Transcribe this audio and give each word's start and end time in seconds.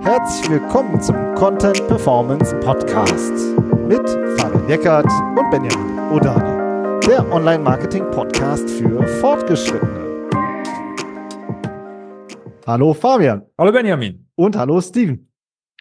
Herzlich 0.00 0.50
willkommen 0.50 1.00
zum 1.00 1.16
Content 1.34 1.86
Performance 1.86 2.54
Podcast 2.60 3.32
mit 3.88 4.08
Fabian 4.38 4.68
Eckert 4.68 5.06
und 5.06 5.50
Benjamin 5.50 5.98
Odani, 6.12 7.00
der 7.06 7.30
Online-Marketing-Podcast 7.32 8.68
für 8.68 9.06
Fortgeschrittene. 9.20 10.28
Hallo 12.66 12.94
Fabian. 12.94 13.42
Hallo 13.58 13.72
Benjamin. 13.72 14.26
Und 14.34 14.56
hallo 14.56 14.80
Steven. 14.80 15.30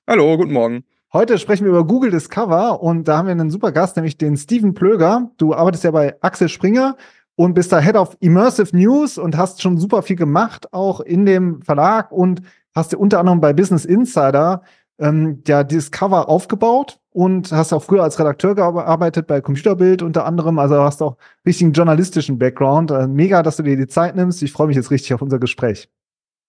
Hallo, 0.08 0.38
guten 0.38 0.54
Morgen. 0.54 0.84
Heute 1.14 1.38
sprechen 1.38 1.66
wir 1.66 1.72
über 1.72 1.86
Google 1.86 2.12
Discover 2.12 2.82
und 2.82 3.08
da 3.08 3.18
haben 3.18 3.28
wir 3.28 3.34
einen 3.34 3.52
super 3.52 3.72
Gast, 3.72 3.96
nämlich 3.96 4.18
den 4.18 4.36
Steven 4.38 4.74
Plöger. 4.74 5.32
Du 5.38 5.54
arbeitest 5.54 5.84
ja 5.84 5.92
bei 5.92 6.16
Axel 6.22 6.50
Springer 6.50 6.96
und 7.36 7.54
bist 7.54 7.72
da 7.72 7.80
Head 7.80 7.96
of 7.96 8.18
Immersive 8.20 8.76
News 8.76 9.18
und 9.18 9.38
hast 9.38 9.62
schon 9.62 9.78
super 9.78 10.02
viel 10.02 10.16
gemacht, 10.16 10.72
auch 10.74 11.00
in 11.00 11.26
dem 11.26 11.62
Verlag 11.62 12.12
und 12.12 12.42
hast 12.76 12.94
du 12.94 13.00
unter 13.00 13.20
anderem 13.20 13.42
bei 13.42 13.54
Business 13.54 13.86
Insider 13.86 14.62
ähm, 15.00 15.42
ja 15.48 15.64
Discover 15.64 16.30
aufgebaut 16.30 17.00
und 17.10 17.52
hast 17.52 17.74
auch 17.74 17.84
früher 17.84 18.04
als 18.04 18.20
Redakteur 18.20 18.56
gearbeitet 18.56 19.28
bei 19.28 19.42
Computerbild 19.42 20.02
unter 20.02 20.26
anderem. 20.26 20.60
Also 20.60 20.82
hast 20.82 21.02
auch 21.02 21.18
richtigen 21.46 21.74
journalistischen 21.74 22.38
Background. 22.38 22.92
Äh, 22.92 23.08
mega, 23.08 23.44
dass 23.44 23.58
du 23.58 23.64
dir 23.64 23.78
die 23.78 23.88
Zeit 23.88 24.16
nimmst. 24.16 24.42
Ich 24.44 24.52
freue 24.52 24.68
mich 24.68 24.76
jetzt 24.76 24.92
richtig 24.92 25.14
auf 25.14 25.22
unser 25.22 25.40
Gespräch. 25.40 25.90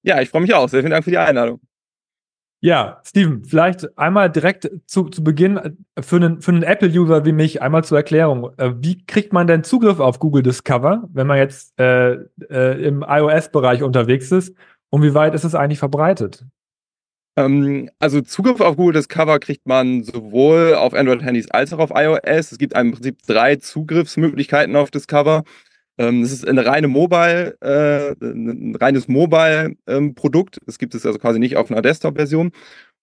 Ja, 0.03 0.21
ich 0.21 0.29
freue 0.29 0.43
mich 0.43 0.55
auch. 0.55 0.69
Sehr 0.69 0.81
vielen 0.81 0.91
Dank 0.91 1.05
für 1.05 1.11
die 1.11 1.19
Einladung. 1.19 1.61
Ja, 2.65 3.03
Steven, 3.05 3.45
vielleicht 3.45 3.99
einmal 3.99 4.31
direkt 4.31 4.71
zu, 4.87 5.11
zu 5.11 5.23
Beginn 5.23 5.59
äh, 5.59 5.73
für 6.01 6.17
einen, 6.17 6.41
für 6.41 6.51
einen 6.51 6.63
Apple-User 6.63 7.27
wie 7.27 7.33
mich 7.33 7.61
einmal 7.61 7.85
zur 7.85 7.99
Erklärung. 7.99 8.53
Äh, 8.57 8.73
wie 8.79 9.05
kriegt 9.05 9.35
man 9.35 9.47
denn 9.47 9.65
Zugriff 9.65 10.01
auf 10.01 10.19
Google 10.19 10.43
Discover, 10.43 11.07
wenn 11.13 11.27
man 11.27 11.37
jetzt 11.37 11.79
äh, 11.79 12.15
äh, 12.49 12.83
im 12.83 13.05
iOS-Bereich 13.07 13.83
unterwegs 13.83 14.33
ist? 14.33 14.57
Und 14.89 15.03
wie 15.03 15.13
weit 15.13 15.35
ist 15.35 15.45
es 15.45 15.55
eigentlich 15.55 15.79
verbreitet? 15.79 16.47
Ähm, 17.37 17.91
also 17.99 18.23
Zugriff 18.23 18.63
auf 18.63 18.77
Google 18.77 18.95
Discover 18.95 19.41
kriegt 19.41 19.67
man 19.67 20.03
sowohl 20.03 20.75
auf 20.75 20.95
Android-Handys 20.95 21.51
als 21.51 21.71
auch 21.75 21.81
auf 21.81 21.91
iOS. 21.95 22.53
Es 22.53 22.57
gibt 22.57 22.73
im 22.79 22.93
Prinzip 22.93 23.19
drei 23.27 23.57
Zugriffsmöglichkeiten 23.57 24.75
auf 24.75 24.91
Discover. 24.91 25.45
Ähm, 25.99 26.23
es 26.23 26.33
ist 26.33 26.47
eine 26.47 26.67
reine 26.67 26.89
Mobile, 26.89 27.57
äh, 27.61 28.15
ein 28.21 28.77
reines 28.77 29.07
Mobile-Produkt. 29.09 30.57
Ähm, 30.57 30.63
es 30.67 30.79
gibt 30.79 30.95
es 30.95 31.07
also 31.07 31.19
quasi 31.19 31.39
nicht 31.39 31.57
auf 31.57 31.71
einer 31.71 31.83
Desktop-Version. 31.83 32.53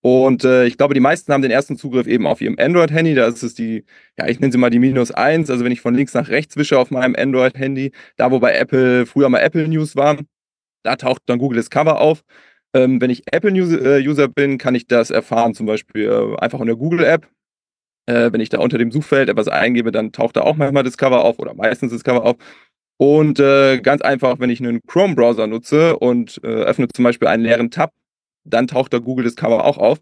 Und 0.02 0.44
äh, 0.44 0.66
ich 0.66 0.78
glaube, 0.78 0.95
die 0.95 1.00
meisten 1.00 1.31
haben 1.31 1.44
den 1.44 1.52
ersten 1.52 1.78
Zugriff 1.78 2.08
eben 2.08 2.25
auf 2.25 2.42
ihrem 2.42 2.58
Android-Handy. 2.59 3.14
Da 3.14 3.28
ist 3.28 3.44
es 3.44 3.53
die, 3.53 3.86
ja, 4.17 4.28
ich 4.28 4.39
nenne 4.39 4.52
sie 4.52 4.58
mal 4.58 4.72
die 4.72 4.80
minus 4.80 5.11
eins. 5.11 5.50
Also 5.50 5.64
wenn 5.64 5.72
ich 5.72 5.81
von 5.81 5.94
links 5.94 6.14
nach 6.14 6.30
rechts 6.30 6.58
wische 6.58 6.80
auf 6.80 6.92
meinem 6.92 7.16
Android-Handy, 7.16 7.92
da 8.17 8.31
wo 8.31 8.39
bei 8.39 8.53
Apple 8.56 9.05
früher 9.05 9.30
mal 9.30 9.39
Apple 9.39 9.67
News 9.67 9.95
war, 9.95 10.17
da 10.83 10.95
taucht 10.95 11.23
dann 11.28 11.39
Google 11.39 11.58
Discover 11.58 12.02
auf. 12.02 12.23
Ähm, 12.73 13.00
wenn 13.02 13.09
ich 13.11 13.23
Apple-User 13.31 14.23
äh, 14.23 14.28
bin, 14.28 14.58
kann 14.58 14.76
ich 14.76 14.88
das 14.88 15.11
erfahren, 15.11 15.53
zum 15.53 15.66
Beispiel 15.67 16.05
äh, 16.05 16.42
einfach 16.42 16.59
in 16.61 16.67
der 16.67 16.78
Google-App. 16.78 17.28
Äh, 18.08 18.31
wenn 18.33 18.42
ich 18.42 18.50
da 18.50 18.59
unter 18.59 18.78
dem 18.80 18.92
Suchfeld 18.92 19.30
etwas 19.30 19.48
eingebe, 19.48 19.92
dann 19.92 20.11
taucht 20.11 20.36
da 20.36 20.42
auch 20.42 20.55
manchmal 20.55 20.83
Discover 20.83 21.23
auf 21.23 21.38
oder 21.38 21.53
meistens 21.53 21.92
Discover 21.92 22.26
auf. 22.26 22.38
Und 23.02 23.40
äh, 23.40 23.80
ganz 23.80 24.04
einfach, 24.04 24.38
wenn 24.38 24.52
ich 24.52 24.60
einen 24.60 24.80
Chrome-Browser 24.86 25.48
nutze 25.48 25.98
und 25.98 26.40
äh, 26.44 26.48
öffne 26.48 26.88
zum 26.88 27.02
Beispiel 27.02 27.30
einen 27.30 27.42
leeren 27.42 27.72
Tab, 27.72 27.94
dann 28.44 28.68
taucht 28.68 28.94
da 28.94 29.00
Google 29.00 29.26
Discover 29.26 29.66
auch 29.66 29.80
auf. 29.80 29.98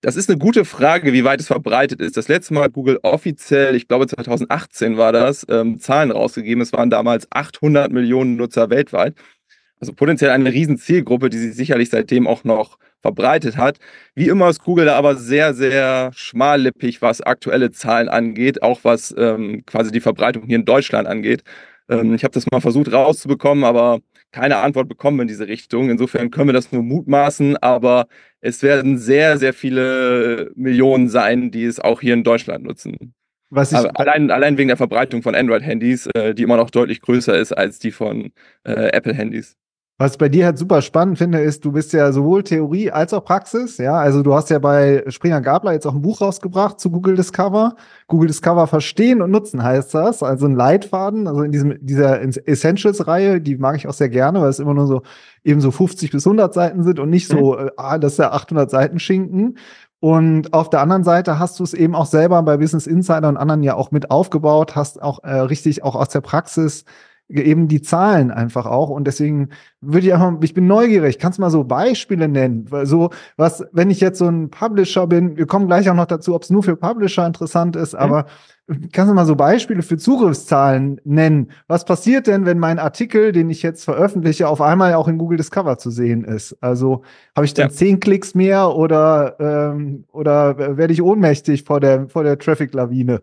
Das 0.00 0.16
ist 0.16 0.30
eine 0.30 0.38
gute 0.38 0.64
Frage, 0.64 1.12
wie 1.12 1.24
weit 1.24 1.40
es 1.40 1.48
verbreitet 1.48 2.00
ist. 2.00 2.16
Das 2.16 2.28
letzte 2.28 2.54
Mal 2.54 2.64
hat 2.64 2.72
Google 2.72 3.00
offiziell, 3.02 3.74
ich 3.74 3.86
glaube 3.86 4.06
2018 4.06 4.96
war 4.96 5.12
das, 5.12 5.44
ähm, 5.50 5.78
Zahlen 5.78 6.10
rausgegeben. 6.10 6.62
Es 6.62 6.72
waren 6.72 6.88
damals 6.88 7.26
800 7.30 7.92
Millionen 7.92 8.36
Nutzer 8.36 8.70
weltweit. 8.70 9.14
Also 9.78 9.92
potenziell 9.92 10.30
eine 10.30 10.54
riesen 10.54 10.78
Zielgruppe, 10.78 11.28
die 11.28 11.36
sich 11.36 11.54
sicherlich 11.54 11.90
seitdem 11.90 12.26
auch 12.26 12.44
noch 12.44 12.78
verbreitet 13.02 13.58
hat. 13.58 13.76
Wie 14.14 14.28
immer 14.28 14.48
ist 14.48 14.64
Google 14.64 14.86
da 14.86 14.96
aber 14.96 15.16
sehr, 15.16 15.52
sehr 15.52 16.12
schmallippig, 16.14 17.02
was 17.02 17.20
aktuelle 17.20 17.72
Zahlen 17.72 18.08
angeht, 18.08 18.62
auch 18.62 18.80
was 18.84 19.14
ähm, 19.18 19.66
quasi 19.66 19.92
die 19.92 20.00
Verbreitung 20.00 20.44
hier 20.46 20.56
in 20.56 20.64
Deutschland 20.64 21.06
angeht. 21.06 21.44
Ähm, 21.88 22.14
ich 22.14 22.24
habe 22.24 22.32
das 22.32 22.46
mal 22.50 22.60
versucht 22.60 22.92
rauszubekommen, 22.92 23.64
aber 23.64 24.00
keine 24.32 24.58
Antwort 24.58 24.88
bekommen 24.88 25.20
in 25.20 25.28
diese 25.28 25.46
Richtung. 25.48 25.90
Insofern 25.90 26.30
können 26.30 26.48
wir 26.48 26.52
das 26.54 26.72
nur 26.72 26.82
mutmaßen, 26.82 27.56
aber 27.58 28.06
es 28.40 28.62
werden 28.62 28.98
sehr, 28.98 29.38
sehr 29.38 29.52
viele 29.52 30.50
Millionen 30.56 31.08
sein, 31.08 31.50
die 31.50 31.64
es 31.64 31.80
auch 31.80 32.00
hier 32.00 32.14
in 32.14 32.24
Deutschland 32.24 32.64
nutzen. 32.64 33.14
allein, 33.94 34.30
allein 34.30 34.58
wegen 34.58 34.68
der 34.68 34.76
Verbreitung 34.76 35.22
von 35.22 35.34
Android-Handys, 35.34 36.08
äh, 36.14 36.34
die 36.34 36.42
immer 36.42 36.56
noch 36.56 36.70
deutlich 36.70 37.00
größer 37.00 37.38
ist 37.38 37.52
als 37.52 37.78
die 37.78 37.92
von 37.92 38.32
äh, 38.64 38.88
Apple-Handys. 38.88 39.56
Was 39.96 40.12
ich 40.12 40.18
bei 40.18 40.28
dir 40.28 40.46
halt 40.46 40.58
super 40.58 40.82
spannend 40.82 41.18
finde, 41.18 41.38
ist, 41.38 41.64
du 41.64 41.70
bist 41.70 41.92
ja 41.92 42.10
sowohl 42.10 42.42
Theorie 42.42 42.90
als 42.90 43.14
auch 43.14 43.24
Praxis. 43.24 43.78
Ja, 43.78 43.94
also 43.94 44.24
du 44.24 44.34
hast 44.34 44.50
ja 44.50 44.58
bei 44.58 45.04
Springer 45.06 45.40
Gabler 45.40 45.72
jetzt 45.72 45.86
auch 45.86 45.94
ein 45.94 46.02
Buch 46.02 46.20
rausgebracht 46.20 46.80
zu 46.80 46.90
Google 46.90 47.14
Discover. 47.14 47.76
Google 48.08 48.26
Discover 48.26 48.66
verstehen 48.66 49.22
und 49.22 49.30
nutzen 49.30 49.62
heißt 49.62 49.94
das. 49.94 50.24
Also 50.24 50.46
ein 50.46 50.56
Leitfaden, 50.56 51.28
also 51.28 51.42
in 51.42 51.52
diesem, 51.52 51.78
dieser 51.80 52.20
Essentials-Reihe, 52.22 53.40
die 53.40 53.56
mag 53.56 53.76
ich 53.76 53.86
auch 53.86 53.92
sehr 53.92 54.08
gerne, 54.08 54.40
weil 54.40 54.48
es 54.48 54.58
immer 54.58 54.74
nur 54.74 54.88
so 54.88 55.02
eben 55.44 55.60
so 55.60 55.70
50 55.70 56.10
bis 56.10 56.26
100 56.26 56.52
Seiten 56.52 56.82
sind 56.82 56.98
und 56.98 57.08
nicht 57.08 57.28
so, 57.28 57.56
mhm. 57.56 57.70
ah, 57.76 57.98
das 57.98 58.14
ist 58.14 58.18
ja 58.18 58.32
800 58.32 58.68
Seiten 58.68 58.98
Schinken. 58.98 59.58
Und 60.00 60.52
auf 60.52 60.70
der 60.70 60.80
anderen 60.80 61.04
Seite 61.04 61.38
hast 61.38 61.60
du 61.60 61.62
es 61.62 61.72
eben 61.72 61.94
auch 61.94 62.06
selber 62.06 62.42
bei 62.42 62.56
Business 62.56 62.88
Insider 62.88 63.28
und 63.28 63.36
anderen 63.36 63.62
ja 63.62 63.76
auch 63.76 63.92
mit 63.92 64.10
aufgebaut, 64.10 64.74
hast 64.74 65.00
auch 65.00 65.22
äh, 65.22 65.34
richtig 65.34 65.84
auch 65.84 65.94
aus 65.94 66.08
der 66.08 66.20
Praxis 66.20 66.84
eben 67.28 67.68
die 67.68 67.82
Zahlen 67.82 68.30
einfach 68.30 68.66
auch. 68.66 68.90
Und 68.90 69.06
deswegen 69.06 69.48
würde 69.80 70.06
ich 70.06 70.14
einfach, 70.14 70.34
ich 70.42 70.54
bin 70.54 70.66
neugierig, 70.66 71.18
kannst 71.18 71.38
du 71.38 71.42
mal 71.42 71.50
so 71.50 71.64
Beispiele 71.64 72.28
nennen? 72.28 72.68
So, 72.84 73.10
was, 73.36 73.64
wenn 73.72 73.90
ich 73.90 74.00
jetzt 74.00 74.18
so 74.18 74.26
ein 74.26 74.50
Publisher 74.50 75.06
bin, 75.06 75.36
wir 75.36 75.46
kommen 75.46 75.66
gleich 75.66 75.88
auch 75.88 75.94
noch 75.94 76.06
dazu, 76.06 76.34
ob 76.34 76.42
es 76.42 76.50
nur 76.50 76.62
für 76.62 76.76
Publisher 76.76 77.26
interessant 77.26 77.76
ist, 77.76 77.94
mhm. 77.94 77.98
aber 77.98 78.26
kannst 78.92 79.10
du 79.10 79.14
mal 79.14 79.26
so 79.26 79.36
Beispiele 79.36 79.82
für 79.82 79.96
Zugriffszahlen 79.96 81.00
nennen? 81.04 81.50
Was 81.66 81.84
passiert 81.84 82.26
denn, 82.26 82.46
wenn 82.46 82.58
mein 82.58 82.78
Artikel, 82.78 83.32
den 83.32 83.50
ich 83.50 83.62
jetzt 83.62 83.84
veröffentliche, 83.84 84.48
auf 84.48 84.60
einmal 84.60 84.94
auch 84.94 85.08
in 85.08 85.18
Google 85.18 85.38
Discover 85.38 85.78
zu 85.78 85.90
sehen 85.90 86.24
ist? 86.24 86.56
Also 86.60 87.02
habe 87.34 87.46
ich 87.46 87.54
dann 87.54 87.68
ja. 87.68 87.74
zehn 87.74 88.00
Klicks 88.00 88.34
mehr 88.34 88.74
oder, 88.74 89.36
ähm, 89.40 90.04
oder 90.12 90.76
werde 90.76 90.92
ich 90.92 91.02
ohnmächtig 91.02 91.64
vor 91.64 91.80
der, 91.80 92.08
vor 92.08 92.22
der 92.22 92.38
Traffic-Lawine? 92.38 93.22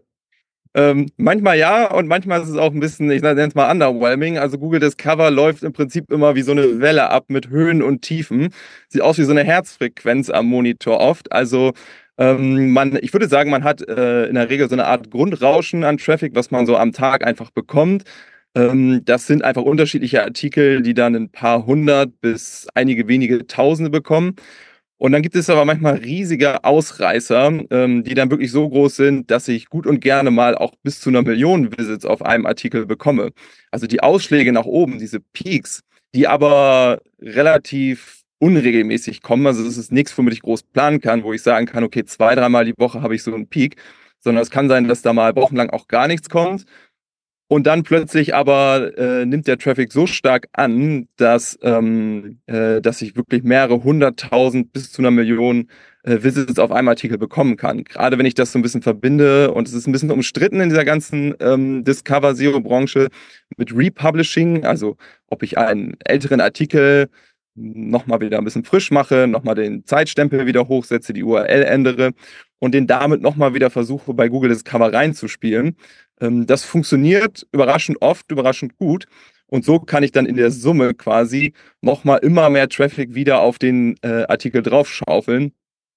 Ähm, 0.74 1.10
manchmal 1.18 1.58
ja 1.58 1.92
und 1.92 2.08
manchmal 2.08 2.42
ist 2.42 2.50
es 2.50 2.56
auch 2.56 2.72
ein 2.72 2.80
bisschen, 2.80 3.12
ich 3.12 3.22
nenne 3.22 3.42
es 3.42 3.56
mal 3.56 3.70
underwhelming. 3.70 4.38
Also 4.38 4.58
Google 4.58 4.80
Discover 4.80 5.30
läuft 5.30 5.64
im 5.64 5.74
Prinzip 5.74 6.12
immer 6.12 6.36
wie 6.36 6.44
so 6.44 6.54
eine 6.54 6.80
Welle 6.80 7.10
ab 7.10 7.26
mit 7.28 7.50
Höhen 7.50 7.82
und 7.82 8.02
Tiefen. 8.02 8.50
Sieht 8.88 9.02
aus 9.02 9.18
wie 9.18 9.24
so 9.24 9.32
eine 9.32 9.44
Herzfrequenz 9.44 10.30
am 10.30 10.48
Monitor 10.48 11.00
oft. 11.02 11.32
Also 11.32 11.74
ähm, 12.18 12.72
man, 12.72 12.98
ich 13.02 13.12
würde 13.14 13.28
sagen, 13.28 13.50
man 13.52 13.64
hat 13.64 13.82
äh, 13.88 14.28
in 14.28 14.36
der 14.36 14.50
Regel 14.50 14.70
so 14.70 14.76
eine 14.76 14.86
Art 14.86 15.12
Grundrauschen 15.12 15.84
an 15.84 15.98
Traffic, 15.98 16.36
was 16.36 16.52
man 16.52 16.66
so 16.66 16.78
am 16.78 16.94
Tag 16.94 17.26
einfach 17.26 17.52
bekommt. 17.52 18.04
Ähm, 18.56 19.02
das 19.06 19.28
sind 19.28 19.44
einfach 19.44 19.64
unterschiedliche 19.64 20.24
Artikel, 20.24 20.82
die 20.84 20.94
dann 20.94 21.16
ein 21.16 21.30
paar 21.32 21.66
hundert 21.66 22.22
bis 22.22 22.68
einige 22.76 23.08
wenige 23.08 23.48
Tausende 23.48 23.90
bekommen. 23.90 24.36
Und 25.02 25.14
dann 25.14 25.24
gibt 25.24 25.36
es 25.36 25.50
aber 25.50 25.66
manchmal 25.66 25.96
riesige 25.96 26.64
Ausreißer, 26.64 27.64
ähm, 27.72 28.04
die 28.04 28.14
dann 28.14 28.30
wirklich 28.30 28.52
so 28.52 28.70
groß 28.70 28.98
sind, 28.98 29.32
dass 29.32 29.48
ich 29.48 29.68
gut 29.68 29.88
und 29.88 30.00
gerne 30.00 30.30
mal 30.30 30.54
auch 30.54 30.76
bis 30.84 31.00
zu 31.00 31.10
einer 31.10 31.24
Million 31.24 31.76
Visits 31.76 32.06
auf 32.06 32.22
einem 32.22 32.46
Artikel 32.46 32.86
bekomme. 32.86 33.32
Also 33.72 33.88
die 33.88 34.02
Ausschläge 34.04 34.52
nach 34.52 34.66
oben, 34.66 35.00
diese 35.00 35.20
Peaks, 35.20 35.82
die 36.14 36.28
aber 36.28 37.02
relativ 37.20 38.22
unregelmäßig 38.38 39.24
kommen. 39.24 39.48
Also 39.48 39.66
es 39.66 39.76
ist 39.76 39.92
nichts, 39.92 40.16
womit 40.16 40.34
ich 40.36 40.44
groß 40.44 40.62
planen 40.72 41.02
kann, 41.02 41.24
wo 41.24 41.34
ich 41.34 41.42
sagen 41.42 41.66
kann, 41.66 41.84
okay, 41.84 42.06
zwei, 42.06 42.36
dreimal 42.36 42.66
die 42.66 42.76
Woche 42.78 43.02
habe 43.02 43.16
ich 43.16 43.24
so 43.24 43.34
einen 43.34 43.48
Peak, 43.48 43.78
sondern 44.20 44.44
es 44.44 44.52
kann 44.52 44.70
sein, 44.70 44.88
dass 44.88 45.02
da 45.02 45.14
mal 45.14 45.36
wochenlang 45.36 45.72
auch 45.72 45.88
gar 45.88 46.08
nichts 46.08 46.30
kommt. 46.30 46.66
Und 47.52 47.68
dann 47.68 47.84
plötzlich 47.84 48.34
aber 48.34 48.98
äh, 48.98 49.26
nimmt 49.26 49.46
der 49.46 49.58
Traffic 49.58 49.92
so 49.92 50.08
stark 50.08 50.48
an, 50.54 51.10
dass, 51.18 51.60
ähm, 51.64 52.40
äh, 52.46 52.80
dass 52.80 53.02
ich 53.02 53.18
wirklich 53.18 53.44
mehrere 53.44 53.84
hunderttausend 53.84 54.72
bis 54.72 54.94
zu 54.94 55.02
einer 55.02 55.12
Million 55.12 55.70
äh, 56.04 56.20
Visits 56.24 56.60
auf 56.60 56.72
einem 56.72 56.88
Artikel 56.88 57.18
bekommen 57.18 57.58
kann. 57.58 57.84
Gerade 57.84 58.18
wenn 58.18 58.26
ich 58.26 58.36
das 58.36 58.54
so 58.54 58.60
ein 58.60 58.62
bisschen 58.62 58.82
verbinde 58.82 59.52
und 59.52 59.68
es 59.68 59.74
ist 59.74 59.86
ein 59.86 59.92
bisschen 59.92 60.12
umstritten 60.12 60.62
in 60.62 60.70
dieser 60.70 60.86
ganzen 60.86 61.36
ähm, 61.42 61.84
Discover 61.84 62.36
Zero 62.36 62.62
Branche 62.62 63.10
mit 63.58 63.76
Republishing, 63.76 64.64
also 64.64 64.96
ob 65.28 65.44
ich 65.44 65.58
einen 65.58 65.98
älteren 66.06 66.40
Artikel 66.40 67.10
nochmal 67.56 68.22
wieder 68.22 68.38
ein 68.38 68.46
bisschen 68.46 68.64
frisch 68.64 68.92
mache, 68.92 69.28
nochmal 69.28 69.56
den 69.56 69.86
Zeitstempel 69.86 70.46
wieder 70.46 70.70
hochsetze, 70.70 71.12
die 71.12 71.24
URL 71.24 71.64
ändere 71.64 72.14
und 72.62 72.74
den 72.74 72.88
damit 72.88 73.22
nochmal 73.22 73.54
wieder 73.54 73.70
versuche, 73.70 74.14
bei 74.14 74.30
Google 74.30 74.52
Discover 74.52 74.94
reinzuspielen. 74.94 75.76
Ähm, 76.22 76.46
das 76.46 76.64
funktioniert 76.64 77.48
überraschend 77.52 78.02
oft, 78.02 78.32
überraschend 78.32 78.78
gut. 78.78 79.08
Und 79.48 79.66
so 79.66 79.80
kann 79.80 80.04
ich 80.04 80.12
dann 80.14 80.28
in 80.28 80.38
der 80.38 80.52
Summe 80.52 80.94
quasi 80.94 81.54
nochmal 81.82 82.20
immer 82.20 82.50
mehr 82.50 82.70
Traffic 82.70 83.16
wieder 83.16 83.42
auf 83.42 83.58
den 83.60 83.98
äh, 84.04 84.24
Artikel 84.30 84.62
draufschaufeln. 84.62 85.54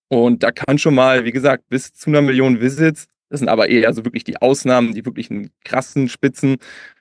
Und 0.09 0.43
da 0.43 0.53
kann 0.53 0.79
schon 0.79 0.95
mal, 0.95 1.25
wie 1.25 1.33
gesagt, 1.33 1.69
bis 1.69 1.93
zu 1.93 2.11
einer 2.11 2.23
Million 2.23 2.61
Visits, 2.61 3.07
das 3.29 3.41
sind 3.41 3.49
aber 3.49 3.69
eher 3.69 3.89
also 3.89 4.05
wirklich 4.05 4.25
die 4.25 4.39
Ausnahmen, 4.39 4.95
die 4.95 5.05
wirklichen 5.05 5.51
krassen 5.65 6.09
Spitzen, 6.09 6.57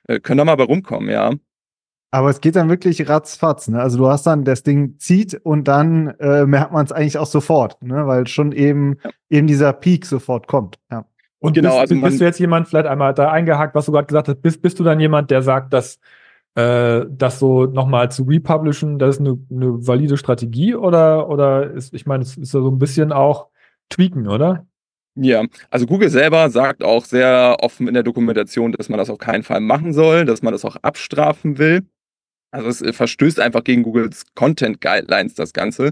äh, 0.08 0.20
können 0.20 0.38
da 0.38 0.44
mal 0.44 0.56
bei 0.56 0.64
rumkommen, 0.64 1.10
ja. 1.10 1.32
Aber 2.14 2.30
es 2.30 2.40
geht 2.40 2.54
dann 2.54 2.68
wirklich 2.68 3.08
ratzfatz. 3.08 3.66
Ne? 3.66 3.80
Also 3.80 3.98
du 3.98 4.06
hast 4.06 4.24
dann, 4.24 4.44
das 4.44 4.62
Ding 4.62 5.00
zieht 5.00 5.34
und 5.42 5.66
dann 5.66 6.14
äh, 6.20 6.46
merkt 6.46 6.72
man 6.72 6.84
es 6.84 6.92
eigentlich 6.92 7.18
auch 7.18 7.26
sofort, 7.26 7.82
ne? 7.82 8.06
weil 8.06 8.28
schon 8.28 8.52
eben, 8.52 8.98
ja. 9.02 9.10
eben 9.30 9.48
dieser 9.48 9.72
Peak 9.72 10.06
sofort 10.06 10.46
kommt. 10.46 10.78
Ja. 10.92 11.06
Und 11.40 11.54
genau, 11.54 11.70
bist, 11.70 11.80
also 11.80 12.00
bist 12.00 12.20
du 12.20 12.24
jetzt 12.24 12.38
jemand, 12.38 12.68
vielleicht 12.68 12.86
einmal 12.86 13.14
da 13.14 13.32
eingehakt, 13.32 13.74
was 13.74 13.86
du 13.86 13.92
gerade 13.92 14.06
gesagt 14.06 14.28
hast, 14.28 14.42
bist, 14.42 14.62
bist 14.62 14.78
du 14.78 14.84
dann 14.84 15.00
jemand, 15.00 15.32
der 15.32 15.42
sagt, 15.42 15.72
dass 15.72 15.98
äh, 16.54 17.04
das 17.08 17.40
so 17.40 17.64
nochmal 17.64 18.12
zu 18.12 18.22
republishen, 18.22 19.00
das 19.00 19.16
ist 19.16 19.20
eine, 19.20 19.36
eine 19.50 19.84
valide 19.84 20.16
Strategie 20.16 20.76
oder, 20.76 21.28
oder 21.28 21.72
ist, 21.72 21.94
ich 21.94 22.06
meine, 22.06 22.22
es 22.22 22.36
ist 22.36 22.54
ja 22.54 22.60
so 22.60 22.70
ein 22.70 22.78
bisschen 22.78 23.10
auch 23.10 23.48
tweaken, 23.88 24.28
oder? 24.28 24.64
Ja, 25.16 25.42
also 25.68 25.86
Google 25.86 26.10
selber 26.10 26.48
sagt 26.48 26.84
auch 26.84 27.04
sehr 27.04 27.56
offen 27.58 27.88
in 27.88 27.94
der 27.94 28.04
Dokumentation, 28.04 28.70
dass 28.70 28.88
man 28.88 28.98
das 28.98 29.10
auf 29.10 29.18
keinen 29.18 29.42
Fall 29.42 29.60
machen 29.60 29.92
soll, 29.92 30.24
dass 30.26 30.42
man 30.42 30.52
das 30.52 30.64
auch 30.64 30.76
abstrafen 30.76 31.58
will. 31.58 31.82
Also 32.54 32.68
es 32.68 32.80
äh, 32.82 32.92
verstößt 32.92 33.40
einfach 33.40 33.64
gegen 33.64 33.82
Googles 33.82 34.24
Content 34.34 34.80
Guidelines 34.80 35.34
das 35.34 35.52
Ganze. 35.52 35.90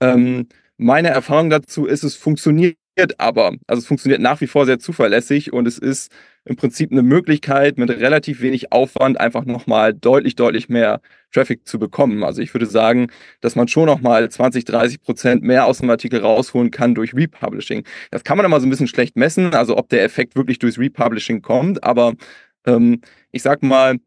Ähm, 0.00 0.48
meine 0.76 1.08
Erfahrung 1.08 1.50
dazu 1.50 1.86
ist, 1.86 2.04
es 2.04 2.14
funktioniert 2.14 2.76
aber. 3.18 3.54
Also 3.66 3.80
es 3.80 3.86
funktioniert 3.86 4.20
nach 4.20 4.40
wie 4.40 4.46
vor 4.46 4.64
sehr 4.64 4.78
zuverlässig 4.78 5.52
und 5.52 5.66
es 5.66 5.78
ist 5.78 6.12
im 6.44 6.56
Prinzip 6.56 6.92
eine 6.92 7.02
Möglichkeit, 7.02 7.78
mit 7.78 7.90
relativ 7.90 8.40
wenig 8.40 8.72
Aufwand 8.72 9.20
einfach 9.20 9.44
nochmal 9.44 9.92
deutlich, 9.92 10.36
deutlich 10.36 10.68
mehr 10.68 11.00
Traffic 11.32 11.66
zu 11.66 11.78
bekommen. 11.78 12.22
Also 12.22 12.42
ich 12.42 12.54
würde 12.54 12.66
sagen, 12.66 13.08
dass 13.40 13.56
man 13.56 13.68
schon 13.68 13.86
nochmal 13.86 14.30
20, 14.30 14.64
30 14.64 15.02
Prozent 15.02 15.42
mehr 15.42 15.66
aus 15.66 15.78
dem 15.78 15.90
Artikel 15.90 16.20
rausholen 16.20 16.70
kann 16.70 16.94
durch 16.94 17.12
Republishing. 17.14 17.84
Das 18.12 18.24
kann 18.24 18.36
man 18.36 18.46
immer 18.46 18.60
so 18.60 18.66
ein 18.66 18.70
bisschen 18.70 18.88
schlecht 18.88 19.16
messen, 19.16 19.52
also 19.54 19.76
ob 19.76 19.88
der 19.88 20.04
Effekt 20.04 20.36
wirklich 20.36 20.58
durchs 20.60 20.78
Republishing 20.78 21.42
kommt, 21.42 21.82
aber 21.84 22.14
ähm, 22.66 23.00
ich 23.32 23.42
sag 23.42 23.62
mal, 23.62 23.98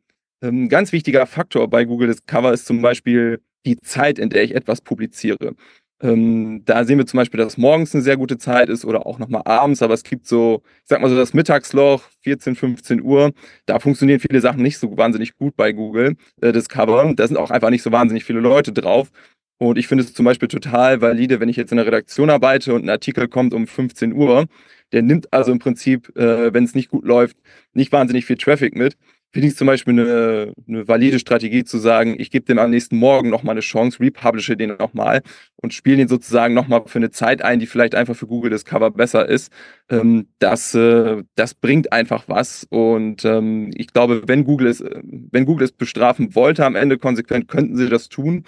ein 0.42 0.50
ähm, 0.50 0.70
ganz 0.70 0.92
wichtiger 0.92 1.26
Faktor 1.26 1.70
bei 1.70 1.86
Google 1.86 2.08
Discover 2.08 2.54
ist 2.54 2.66
zum 2.66 2.82
Beispiel 2.82 3.42
die 3.66 3.78
Zeit, 3.80 4.20
in 4.20 4.30
der 4.30 4.44
ich 4.44 4.56
etwas 4.56 4.82
publiziere. 4.82 5.56
Ähm, 6.02 6.64
da 6.66 6.84
sehen 6.84 6.98
wir 6.98 7.06
zum 7.06 7.18
Beispiel, 7.18 7.38
dass 7.38 7.58
morgens 7.58 7.94
eine 7.94 8.04
sehr 8.04 8.18
gute 8.18 8.40
Zeit 8.40 8.70
ist 8.70 8.86
oder 8.86 9.06
auch 9.06 9.20
nochmal 9.20 9.44
abends, 9.46 9.84
aber 9.84 9.94
es 9.94 10.04
gibt 10.04 10.26
so, 10.26 10.64
ich 10.78 10.90
sag 10.90 11.00
mal 11.00 11.10
so 11.10 11.16
das 11.16 11.36
Mittagsloch, 11.36 12.04
14, 12.22 12.56
15 12.56 13.02
Uhr, 13.04 13.34
da 13.68 13.78
funktionieren 13.80 14.20
viele 14.20 14.42
Sachen 14.42 14.64
nicht 14.64 14.80
so 14.80 14.98
wahnsinnig 14.98 15.36
gut 15.38 15.56
bei 15.56 15.74
Google 15.74 16.16
äh, 16.42 16.52
Discover. 16.52 17.14
Da 17.16 17.28
sind 17.28 17.38
auch 17.38 17.52
einfach 17.52 17.70
nicht 17.70 17.84
so 17.84 17.92
wahnsinnig 17.92 18.24
viele 18.26 18.40
Leute 18.40 18.74
drauf. 18.74 19.12
Und 19.60 19.78
ich 19.78 19.88
finde 19.88 20.04
es 20.04 20.14
zum 20.16 20.26
Beispiel 20.26 20.48
total 20.48 21.02
valide, 21.02 21.40
wenn 21.40 21.50
ich 21.50 21.56
jetzt 21.56 21.72
in 21.72 21.78
der 21.78 21.86
Redaktion 21.86 22.32
arbeite 22.32 22.74
und 22.74 22.84
ein 22.84 22.90
Artikel 22.90 23.28
kommt 23.28 23.54
um 23.54 23.68
15 23.68 24.12
Uhr. 24.14 24.48
Der 24.92 25.04
nimmt 25.04 25.32
also 25.32 25.52
im 25.52 25.60
Prinzip, 25.60 26.16
äh, 26.18 26.52
wenn 26.52 26.64
es 26.64 26.74
nicht 26.74 26.90
gut 26.90 27.06
läuft, 27.06 27.38
nicht 27.74 27.92
wahnsinnig 27.92 28.26
viel 28.26 28.38
Traffic 28.38 28.76
mit 28.76 28.98
finde 29.31 29.48
ich 29.48 29.56
zum 29.56 29.68
Beispiel 29.68 30.00
eine, 30.00 30.54
eine 30.68 30.88
valide 30.88 31.19
Strategie 31.19 31.63
zu 31.63 31.78
sagen, 31.78 32.16
ich 32.18 32.31
gebe 32.31 32.45
dem 32.45 32.60
am 32.60 32.69
nächsten 32.69 32.98
Morgen 32.98 33.30
nochmal 33.30 33.54
eine 33.54 33.62
Chance, 33.62 34.00
republische 34.00 34.57
den 34.57 34.75
nochmal 34.78 35.22
und 35.56 35.74
spiele 35.74 35.98
den 35.98 36.07
sozusagen 36.07 36.54
nochmal 36.54 36.83
für 36.88 37.00
eine 37.00 37.12
Zeit 37.12 37.42
ein, 37.42 37.60
die 37.60 37.68
vielleicht 37.68 37.95
einfach 37.95 38.16
für 38.16 38.28
Google 38.28 38.51
Discover 38.51 38.92
besser 38.92 39.28
ist. 39.28 39.51
Ähm, 39.89 40.28
das, 40.39 40.75
äh, 40.75 41.24
das 41.36 41.54
bringt 41.54 41.94
einfach 41.94 42.25
was. 42.28 42.68
Und 42.69 43.24
ähm, 43.24 43.72
ich 43.75 43.94
glaube, 43.94 44.24
wenn 44.28 44.44
Google 44.44 44.68
es, 44.68 44.83
wenn 44.83 45.45
Google 45.45 45.66
es 45.66 45.72
bestrafen 45.72 46.36
wollte, 46.36 46.66
am 46.66 46.75
Ende 46.75 46.98
konsequent 46.98 47.48
könnten 47.48 47.77
sie 47.77 47.89
das 47.89 48.10
tun. 48.10 48.44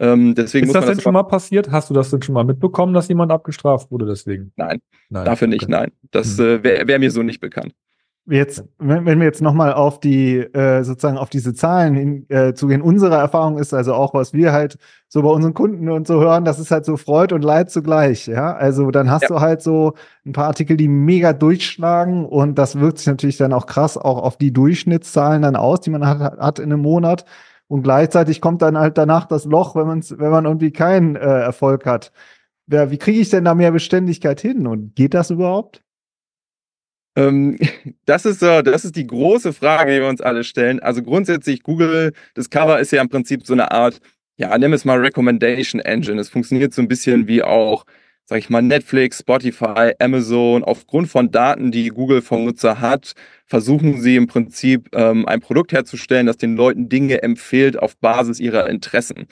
Ähm, 0.00 0.34
deswegen 0.34 0.66
ist 0.66 0.74
das 0.74 0.86
denn 0.86 0.96
das 0.96 1.04
schon 1.04 1.14
mal 1.14 1.22
passiert? 1.22 1.70
Hast 1.70 1.88
du 1.88 1.94
das 1.94 2.10
denn 2.10 2.20
schon 2.20 2.34
mal 2.34 2.44
mitbekommen, 2.44 2.92
dass 2.92 3.06
jemand 3.06 3.30
abgestraft 3.30 3.92
wurde 3.92 4.06
deswegen? 4.06 4.52
Nein, 4.56 4.80
nein 5.08 5.24
dafür 5.24 5.46
nicht, 5.46 5.62
okay. 5.64 5.70
nein. 5.72 5.92
Das 6.10 6.36
hm. 6.38 6.44
äh, 6.44 6.64
wäre 6.64 6.88
wär 6.88 6.98
mir 6.98 7.12
so 7.12 7.22
nicht 7.22 7.38
bekannt 7.38 7.72
jetzt, 8.26 8.64
wenn, 8.78 9.04
wenn 9.04 9.18
wir 9.18 9.26
jetzt 9.26 9.42
nochmal 9.42 9.72
auf 9.72 10.00
die, 10.00 10.38
äh, 10.38 10.82
sozusagen 10.82 11.18
auf 11.18 11.28
diese 11.28 11.54
Zahlen 11.54 11.94
hin, 11.94 12.26
äh, 12.28 12.54
zugehen, 12.54 12.82
unsere 12.82 13.16
Erfahrung 13.16 13.58
ist 13.58 13.74
also 13.74 13.94
auch, 13.94 14.14
was 14.14 14.32
wir 14.32 14.52
halt 14.52 14.78
so 15.08 15.22
bei 15.22 15.28
unseren 15.28 15.54
Kunden 15.54 15.88
und 15.90 16.06
so 16.06 16.20
hören, 16.20 16.44
das 16.44 16.58
ist 16.58 16.70
halt 16.70 16.84
so 16.84 16.96
Freud 16.96 17.34
und 17.34 17.42
Leid 17.42 17.70
zugleich, 17.70 18.26
ja. 18.26 18.54
Also 18.54 18.90
dann 18.90 19.10
hast 19.10 19.22
ja. 19.22 19.28
du 19.28 19.40
halt 19.40 19.62
so 19.62 19.94
ein 20.24 20.32
paar 20.32 20.46
Artikel, 20.46 20.76
die 20.76 20.88
mega 20.88 21.32
durchschlagen 21.32 22.24
und 22.24 22.58
das 22.58 22.78
wirkt 22.78 22.98
sich 22.98 23.06
natürlich 23.06 23.36
dann 23.36 23.52
auch 23.52 23.66
krass 23.66 23.98
auch 23.98 24.22
auf 24.22 24.38
die 24.38 24.52
Durchschnittszahlen 24.52 25.42
dann 25.42 25.56
aus, 25.56 25.80
die 25.80 25.90
man 25.90 26.06
hat, 26.06 26.38
hat 26.38 26.58
in 26.58 26.72
einem 26.72 26.82
Monat. 26.82 27.24
Und 27.66 27.82
gleichzeitig 27.82 28.40
kommt 28.40 28.62
dann 28.62 28.78
halt 28.78 28.98
danach 28.98 29.26
das 29.26 29.46
Loch, 29.46 29.74
wenn, 29.74 29.86
man's, 29.86 30.18
wenn 30.18 30.30
man 30.30 30.44
irgendwie 30.44 30.70
keinen 30.70 31.16
äh, 31.16 31.20
Erfolg 31.20 31.86
hat. 31.86 32.12
Ja, 32.66 32.90
wie 32.90 32.98
kriege 32.98 33.20
ich 33.20 33.30
denn 33.30 33.44
da 33.44 33.54
mehr 33.54 33.72
Beständigkeit 33.72 34.40
hin? 34.40 34.66
Und 34.66 34.94
geht 34.96 35.14
das 35.14 35.30
überhaupt? 35.30 35.83
Ähm, 37.16 37.58
das 38.06 38.24
ist 38.24 38.40
so, 38.40 38.62
das 38.62 38.84
ist 38.84 38.96
die 38.96 39.06
große 39.06 39.52
Frage, 39.52 39.92
die 39.92 40.00
wir 40.00 40.08
uns 40.08 40.20
alle 40.20 40.44
stellen. 40.44 40.80
Also 40.80 41.02
grundsätzlich, 41.02 41.62
Google 41.62 42.12
Discover 42.36 42.78
ist 42.80 42.92
ja 42.92 43.02
im 43.02 43.08
Prinzip 43.08 43.46
so 43.46 43.52
eine 43.52 43.70
Art, 43.70 44.00
ja, 44.36 44.50
wir 44.60 44.70
es 44.72 44.84
mal 44.84 44.98
Recommendation 44.98 45.80
Engine. 45.80 46.20
Es 46.20 46.28
funktioniert 46.28 46.74
so 46.74 46.82
ein 46.82 46.88
bisschen 46.88 47.28
wie 47.28 47.42
auch, 47.42 47.84
sag 48.24 48.38
ich 48.38 48.50
mal, 48.50 48.62
Netflix, 48.62 49.20
Spotify, 49.20 49.92
Amazon. 50.00 50.64
Aufgrund 50.64 51.08
von 51.08 51.30
Daten, 51.30 51.70
die 51.70 51.88
Google 51.88 52.22
vom 52.22 52.44
Nutzer 52.44 52.80
hat, 52.80 53.14
versuchen 53.46 54.00
sie 54.00 54.16
im 54.16 54.26
Prinzip 54.26 54.88
ähm, 54.94 55.26
ein 55.28 55.40
Produkt 55.40 55.72
herzustellen, 55.72 56.26
das 56.26 56.36
den 56.38 56.56
Leuten 56.56 56.88
Dinge 56.88 57.22
empfiehlt 57.22 57.78
auf 57.78 57.96
Basis 57.98 58.40
ihrer 58.40 58.68
Interessen. 58.68 59.28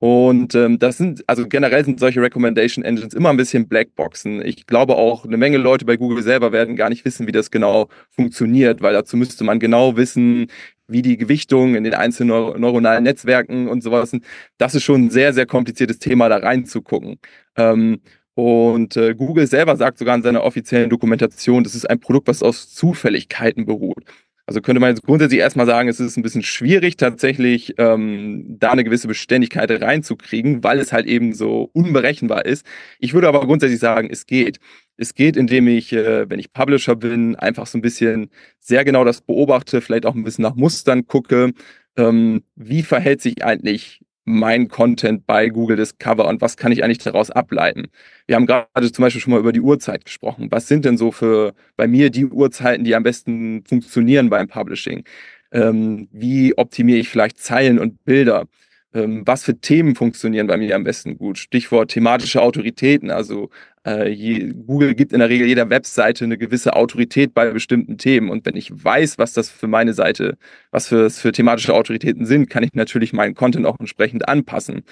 Und 0.00 0.54
ähm, 0.54 0.78
das 0.78 0.96
sind, 0.96 1.22
also 1.28 1.46
generell 1.46 1.84
sind 1.84 2.00
solche 2.00 2.22
Recommendation 2.22 2.82
Engines 2.82 3.12
immer 3.12 3.28
ein 3.28 3.36
bisschen 3.36 3.68
Blackboxen. 3.68 4.44
Ich 4.44 4.66
glaube 4.66 4.96
auch, 4.96 5.26
eine 5.26 5.36
Menge 5.36 5.58
Leute 5.58 5.84
bei 5.84 5.98
Google 5.98 6.22
selber 6.22 6.52
werden 6.52 6.74
gar 6.74 6.88
nicht 6.88 7.04
wissen, 7.04 7.26
wie 7.26 7.32
das 7.32 7.50
genau 7.50 7.88
funktioniert, 8.08 8.80
weil 8.80 8.94
dazu 8.94 9.18
müsste 9.18 9.44
man 9.44 9.60
genau 9.60 9.98
wissen, 9.98 10.46
wie 10.88 11.02
die 11.02 11.18
Gewichtungen 11.18 11.74
in 11.74 11.84
den 11.84 11.92
einzelnen 11.92 12.28
neur 12.28 12.58
neuronalen 12.58 13.04
Netzwerken 13.04 13.68
und 13.68 13.82
sowas 13.82 14.10
sind. 14.10 14.24
Das 14.56 14.74
ist 14.74 14.84
schon 14.84 15.04
ein 15.06 15.10
sehr, 15.10 15.34
sehr 15.34 15.44
kompliziertes 15.44 15.98
Thema, 15.98 16.30
da 16.30 16.38
reinzugucken. 16.38 17.18
Ähm, 17.56 18.00
und 18.34 18.96
äh, 18.96 19.14
Google 19.14 19.46
selber 19.46 19.76
sagt 19.76 19.98
sogar 19.98 20.14
in 20.16 20.22
seiner 20.22 20.44
offiziellen 20.44 20.88
Dokumentation, 20.88 21.62
das 21.62 21.74
ist 21.74 21.88
ein 21.90 22.00
Produkt, 22.00 22.28
was 22.28 22.42
aus 22.42 22.72
Zufälligkeiten 22.74 23.66
beruht. 23.66 24.04
Also 24.50 24.62
könnte 24.62 24.80
man 24.80 24.90
jetzt 24.90 25.04
grundsätzlich 25.04 25.38
erstmal 25.38 25.66
sagen, 25.66 25.88
es 25.88 26.00
ist 26.00 26.16
ein 26.16 26.24
bisschen 26.24 26.42
schwierig, 26.42 26.96
tatsächlich 26.96 27.74
ähm, 27.78 28.56
da 28.58 28.72
eine 28.72 28.82
gewisse 28.82 29.06
Beständigkeit 29.06 29.70
reinzukriegen, 29.70 30.64
weil 30.64 30.80
es 30.80 30.92
halt 30.92 31.06
eben 31.06 31.34
so 31.34 31.70
unberechenbar 31.72 32.44
ist. 32.46 32.66
Ich 32.98 33.14
würde 33.14 33.28
aber 33.28 33.46
grundsätzlich 33.46 33.78
sagen, 33.78 34.08
es 34.10 34.26
geht. 34.26 34.58
Es 34.96 35.14
geht, 35.14 35.36
indem 35.36 35.68
ich, 35.68 35.92
äh, 35.92 36.28
wenn 36.28 36.40
ich 36.40 36.52
Publisher 36.52 36.96
bin, 36.96 37.36
einfach 37.36 37.68
so 37.68 37.78
ein 37.78 37.80
bisschen 37.80 38.28
sehr 38.58 38.84
genau 38.84 39.04
das 39.04 39.20
beobachte, 39.20 39.80
vielleicht 39.80 40.04
auch 40.04 40.16
ein 40.16 40.24
bisschen 40.24 40.42
nach 40.42 40.56
Mustern 40.56 41.06
gucke. 41.06 41.52
Ähm, 41.96 42.42
wie 42.56 42.82
verhält 42.82 43.20
sich 43.22 43.44
eigentlich 43.44 44.00
mein 44.30 44.68
Content 44.68 45.26
bei 45.26 45.48
Google 45.48 45.76
Discover 45.76 46.26
und 46.28 46.40
was 46.40 46.56
kann 46.56 46.72
ich 46.72 46.84
eigentlich 46.84 46.98
daraus 46.98 47.30
ableiten? 47.30 47.88
Wir 48.26 48.36
haben 48.36 48.46
gerade 48.46 48.92
zum 48.92 49.02
Beispiel 49.02 49.20
schon 49.20 49.32
mal 49.32 49.40
über 49.40 49.52
die 49.52 49.60
Uhrzeit 49.60 50.04
gesprochen. 50.04 50.48
Was 50.50 50.68
sind 50.68 50.84
denn 50.84 50.96
so 50.96 51.12
für 51.12 51.54
bei 51.76 51.86
mir 51.86 52.10
die 52.10 52.26
Uhrzeiten, 52.26 52.84
die 52.84 52.94
am 52.94 53.02
besten 53.02 53.64
funktionieren 53.66 54.30
beim 54.30 54.48
Publishing? 54.48 55.04
Ähm, 55.52 56.08
wie 56.12 56.56
optimiere 56.56 56.98
ich 56.98 57.08
vielleicht 57.08 57.38
Zeilen 57.38 57.78
und 57.78 58.04
Bilder? 58.04 58.46
Ähm, 58.92 59.22
was 59.24 59.44
für 59.44 59.58
Themen 59.60 59.94
funktionieren 59.94 60.48
bei 60.48 60.56
mir 60.56 60.74
am 60.74 60.84
besten 60.84 61.16
gut? 61.16 61.38
Stichwort 61.38 61.92
thematische 61.92 62.42
Autoritäten. 62.42 63.10
Also 63.10 63.50
äh, 63.86 64.08
je, 64.08 64.52
Google 64.66 64.94
gibt 64.94 65.12
in 65.12 65.20
der 65.20 65.28
Regel 65.28 65.46
jeder 65.46 65.70
Webseite 65.70 66.24
eine 66.24 66.36
gewisse 66.36 66.74
Autorität 66.74 67.32
bei 67.32 67.50
bestimmten 67.50 67.98
Themen. 67.98 68.30
Und 68.30 68.44
wenn 68.46 68.56
ich 68.56 68.70
weiß, 68.72 69.18
was 69.18 69.32
das 69.32 69.48
für 69.48 69.68
meine 69.68 69.94
Seite, 69.94 70.36
was 70.72 70.88
für, 70.88 71.08
für 71.10 71.32
thematische 71.32 71.74
Autoritäten 71.74 72.26
sind, 72.26 72.50
kann 72.50 72.64
ich 72.64 72.74
natürlich 72.74 73.12
meinen 73.12 73.34
Content 73.34 73.66
auch 73.66 73.78
entsprechend 73.78 74.28
anpassen. 74.28 74.82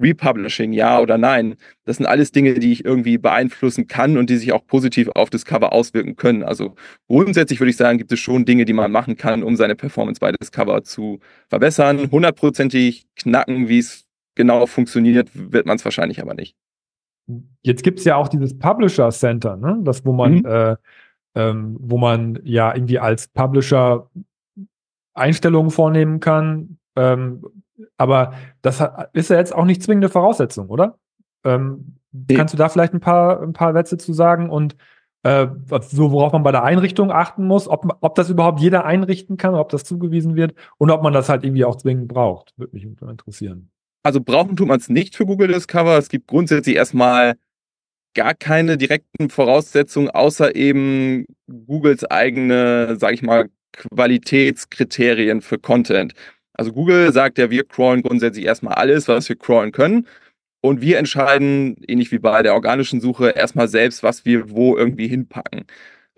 Republishing, 0.00 0.72
ja 0.72 1.00
oder 1.00 1.18
nein. 1.18 1.56
Das 1.84 1.96
sind 1.96 2.06
alles 2.06 2.32
Dinge, 2.32 2.54
die 2.54 2.72
ich 2.72 2.84
irgendwie 2.84 3.18
beeinflussen 3.18 3.86
kann 3.86 4.18
und 4.18 4.28
die 4.28 4.36
sich 4.36 4.52
auch 4.52 4.66
positiv 4.66 5.08
auf 5.14 5.30
Discover 5.30 5.72
auswirken 5.72 6.16
können. 6.16 6.42
Also 6.42 6.74
grundsätzlich 7.08 7.60
würde 7.60 7.70
ich 7.70 7.76
sagen, 7.76 7.98
gibt 7.98 8.12
es 8.12 8.20
schon 8.20 8.44
Dinge, 8.44 8.64
die 8.64 8.72
man 8.72 8.92
machen 8.92 9.16
kann, 9.16 9.42
um 9.42 9.56
seine 9.56 9.74
Performance 9.74 10.20
bei 10.20 10.32
Discover 10.32 10.82
zu 10.82 11.20
verbessern. 11.48 12.10
Hundertprozentig 12.10 13.06
knacken, 13.16 13.68
wie 13.68 13.78
es 13.78 14.06
genau 14.34 14.66
funktioniert, 14.66 15.30
wird 15.32 15.66
man 15.66 15.76
es 15.76 15.84
wahrscheinlich 15.84 16.20
aber 16.20 16.34
nicht. 16.34 16.56
Jetzt 17.62 17.82
gibt 17.82 17.98
es 17.98 18.04
ja 18.04 18.16
auch 18.16 18.28
dieses 18.28 18.56
Publisher 18.56 19.10
Center, 19.10 19.56
ne? 19.56 19.78
das 19.82 20.04
wo 20.04 20.12
man, 20.12 20.34
mhm. 20.34 20.46
äh, 20.46 20.76
ähm, 21.34 21.76
wo 21.80 21.98
man 21.98 22.38
ja 22.44 22.74
irgendwie 22.74 22.98
als 22.98 23.28
Publisher 23.28 24.08
Einstellungen 25.14 25.70
vornehmen 25.70 26.20
kann, 26.20 26.78
ähm, 26.94 27.42
aber 27.96 28.34
das 28.62 28.82
ist 29.12 29.30
ja 29.30 29.36
jetzt 29.36 29.54
auch 29.54 29.64
nicht 29.64 29.82
zwingende 29.82 30.08
Voraussetzung, 30.08 30.68
oder? 30.68 30.98
Ähm, 31.44 31.98
nee. 32.12 32.34
Kannst 32.34 32.54
du 32.54 32.58
da 32.58 32.68
vielleicht 32.68 32.94
ein 32.94 33.00
paar, 33.00 33.42
ein 33.42 33.52
paar 33.52 33.72
Sätze 33.72 33.98
zu 33.98 34.12
sagen 34.12 34.50
und 34.50 34.76
äh, 35.22 35.48
so, 35.80 36.12
worauf 36.12 36.32
man 36.32 36.44
bei 36.44 36.52
der 36.52 36.62
Einrichtung 36.62 37.10
achten 37.10 37.46
muss, 37.46 37.66
ob, 37.66 37.98
ob 38.00 38.14
das 38.14 38.30
überhaupt 38.30 38.60
jeder 38.60 38.84
einrichten 38.84 39.36
kann, 39.36 39.54
ob 39.54 39.70
das 39.70 39.82
zugewiesen 39.82 40.36
wird 40.36 40.54
und 40.78 40.90
ob 40.90 41.02
man 41.02 41.12
das 41.12 41.28
halt 41.28 41.44
irgendwie 41.44 41.64
auch 41.64 41.76
zwingend 41.76 42.08
braucht, 42.08 42.52
würde 42.56 42.74
mich 42.74 42.84
interessieren. 42.84 43.70
Also 44.04 44.20
brauchen 44.20 44.54
tut 44.54 44.68
man 44.68 44.78
es 44.78 44.88
nicht 44.88 45.16
für 45.16 45.26
Google 45.26 45.48
Discover. 45.48 45.98
Es 45.98 46.08
gibt 46.08 46.28
grundsätzlich 46.28 46.76
erstmal 46.76 47.34
gar 48.14 48.34
keine 48.34 48.76
direkten 48.78 49.28
Voraussetzungen, 49.28 50.10
außer 50.10 50.54
eben 50.54 51.26
Googles 51.66 52.04
eigene, 52.04 52.96
sage 52.96 53.14
ich 53.14 53.22
mal, 53.22 53.48
Qualitätskriterien 53.72 55.40
für 55.42 55.58
Content. 55.58 56.14
Also 56.56 56.72
Google 56.72 57.12
sagt 57.12 57.38
ja, 57.38 57.50
wir 57.50 57.64
crawlen 57.64 58.02
grundsätzlich 58.02 58.44
erstmal 58.46 58.74
alles, 58.74 59.08
was 59.08 59.28
wir 59.28 59.36
crawlen 59.36 59.72
können. 59.72 60.06
Und 60.62 60.80
wir 60.80 60.98
entscheiden, 60.98 61.76
ähnlich 61.86 62.10
wie 62.12 62.18
bei 62.18 62.42
der 62.42 62.54
organischen 62.54 63.00
Suche, 63.00 63.30
erstmal 63.30 63.68
selbst, 63.68 64.02
was 64.02 64.24
wir 64.24 64.50
wo 64.50 64.76
irgendwie 64.76 65.08
hinpacken. 65.08 65.64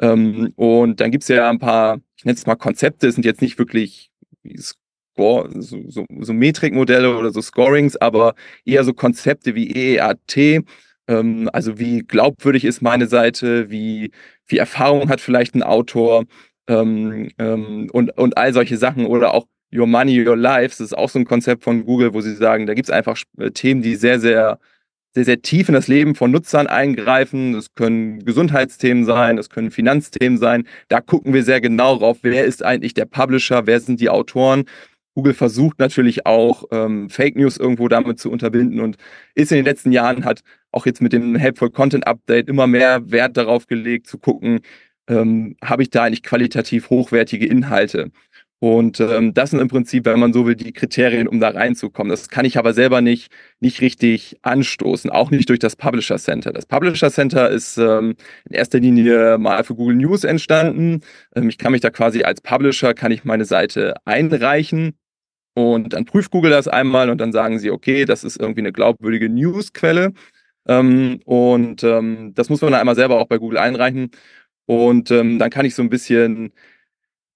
Ähm, 0.01 0.53
und 0.57 1.01
dann 1.01 1.11
gibt 1.11 1.25
es 1.25 1.29
ja 1.29 1.51
ein 1.51 1.59
paar, 1.59 1.99
ich 2.17 2.25
nenne 2.25 2.37
es 2.37 2.47
mal 2.47 2.57
Konzepte, 2.57 3.09
es 3.09 3.15
sind 3.15 3.25
jetzt 3.25 3.43
nicht 3.43 3.59
wirklich 3.59 4.11
Score, 4.59 5.51
so, 5.61 5.83
so, 5.89 6.07
so 6.21 6.33
Metrikmodelle 6.33 7.17
oder 7.17 7.31
so 7.33 7.43
Scorings, 7.43 7.97
aber 7.97 8.35
eher 8.65 8.85
so 8.85 8.95
Konzepte 8.95 9.55
wie 9.55 9.71
EEAT, 9.71 10.65
ähm, 11.09 11.51
also 11.53 11.79
wie 11.79 12.01
glaubwürdig 12.01 12.65
ist 12.65 12.81
meine 12.83 13.09
Seite, 13.09 13.71
wie 13.71 14.13
viel 14.45 14.59
Erfahrung 14.59 15.09
hat 15.09 15.21
vielleicht 15.21 15.55
ein 15.55 15.63
Autor 15.63 16.25
ähm, 16.69 17.31
ähm, 17.39 17.89
und, 17.93 18.17
und 18.17 18.39
all 18.39 18.53
solche 18.53 18.77
Sachen 18.77 19.07
oder 19.07 19.35
auch 19.35 19.47
Your 19.73 19.87
Money, 19.87 20.27
Your 20.27 20.37
Life, 20.37 20.71
das 20.79 20.81
ist 20.81 20.97
auch 20.97 21.09
so 21.09 21.19
ein 21.19 21.25
Konzept 21.25 21.65
von 21.65 21.85
Google, 21.85 22.15
wo 22.15 22.21
sie 22.21 22.35
sagen, 22.35 22.67
da 22.67 22.75
gibt 22.75 22.89
es 22.89 22.95
einfach 22.95 23.19
äh, 23.39 23.51
Themen, 23.51 23.83
die 23.83 23.97
sehr, 23.97 24.21
sehr, 24.21 24.59
sehr, 25.15 25.25
sehr 25.25 25.43
tief 25.43 25.69
in 25.69 25.75
das 25.75 25.89
Leben 25.89 26.15
von 26.15 26.31
Nutzern 26.31 26.67
eingreifen. 26.67 27.53
Das 27.53 27.75
können 27.75 28.25
Gesundheitsthemen 28.25 29.05
sein, 29.05 29.37
das 29.37 29.51
können 29.51 29.71
Finanzthemen 29.71 30.39
sein. 30.39 30.67
Da 30.89 31.01
gucken 31.01 31.35
wir 31.35 31.43
sehr 31.43 31.61
genau 31.61 31.99
drauf, 31.99 32.19
wer 32.23 32.45
ist 32.45 32.65
eigentlich 32.65 32.95
der 32.95 33.07
Publisher, 33.07 33.67
wer 33.67 33.81
sind 33.81 34.01
die 34.01 34.11
Autoren. 34.11 34.65
Google 35.15 35.35
versucht 35.35 35.81
natürlich 35.81 36.27
auch 36.27 36.65
ähm, 36.71 37.11
Fake 37.11 37.35
News 37.37 37.57
irgendwo 37.57 37.89
damit 37.89 38.21
zu 38.21 38.31
unterbinden 38.31 38.79
und 38.81 38.97
ist 39.35 39.51
in 39.51 39.57
den 39.57 39.65
letzten 39.65 39.91
Jahren 39.91 40.25
hat 40.25 40.43
auch 40.71 40.87
jetzt 40.87 41.03
mit 41.03 41.13
dem 41.13 41.35
Helpful 41.35 41.71
Content 41.71 42.07
Update 42.07 42.49
immer 42.49 42.69
mehr 42.69 43.11
Wert 43.11 43.37
darauf 43.37 43.67
gelegt 43.67 44.07
zu 44.07 44.19
gucken, 44.19 44.61
ähm, 45.09 45.57
habe 45.65 45.83
ich 45.83 45.91
da 45.91 46.05
eigentlich 46.05 46.23
qualitativ 46.23 46.91
hochwertige 46.91 47.47
Inhalte. 47.47 48.11
Und 48.61 48.99
ähm, 48.99 49.35
das 49.35 49.51
sind 49.51 49.61
im 49.61 49.69
Prinzip, 49.69 50.05
wenn 50.05 50.19
man 50.19 50.33
so 50.33 50.45
will, 50.45 50.57
die 50.57 50.73
Kriterien, 50.73 51.29
um 51.29 51.39
da 51.39 51.51
reinzukommen. 51.51 52.11
Das 52.11 52.29
kann 52.29 52.45
ich 52.45 52.59
aber 52.59 52.75
selber 52.75 53.01
nicht, 53.01 53.31
nicht 53.61 53.81
richtig 53.81 54.37
anstoßen, 54.43 55.11
auch 55.11 55.31
nicht 55.31 55.49
durch 55.49 55.61
das 55.61 55.77
Publisher 55.77 56.19
Center. 56.19 56.53
Das 56.53 56.67
Publisher 56.67 57.11
Center 57.11 57.49
ist 57.51 57.79
ähm, 57.79 58.17
in 58.49 58.55
erster 58.57 58.81
Linie 58.81 59.39
mal 59.39 59.63
für 59.63 59.77
Google 59.77 59.97
News 59.97 60.25
entstanden. 60.25 61.03
Ähm, 61.37 61.49
ich 61.49 61.59
kann 61.59 61.71
mich 61.73 61.83
da 61.83 61.91
quasi 61.91 62.25
als 62.25 62.41
Publisher, 62.41 62.95
kann 62.95 63.13
ich 63.13 63.25
meine 63.25 63.45
Seite 63.45 63.95
einreichen 64.05 64.95
und 65.59 65.93
dann 65.93 66.05
prüft 66.05 66.31
Google 66.31 66.53
das 66.53 66.69
einmal 66.69 67.11
und 67.11 67.21
dann 67.21 67.33
sagen 67.33 67.59
sie, 67.59 67.71
okay, 67.73 68.05
das 68.05 68.23
ist 68.25 68.41
irgendwie 68.41 68.61
eine 68.61 68.73
glaubwürdige 68.73 69.29
Newsquelle. 69.29 70.13
Ähm, 70.69 71.21
und 71.25 71.83
ähm, 71.85 72.33
das 72.35 72.49
muss 72.49 72.61
man 72.61 72.73
dann 72.73 72.81
einmal 72.81 72.95
selber 72.95 73.21
auch 73.21 73.27
bei 73.27 73.39
Google 73.39 73.59
einreichen. 73.59 74.11
Und 74.67 75.11
ähm, 75.11 75.39
dann 75.39 75.51
kann 75.51 75.67
ich 75.67 75.75
so 75.75 75.83
ein 75.83 75.91
bisschen 75.91 76.53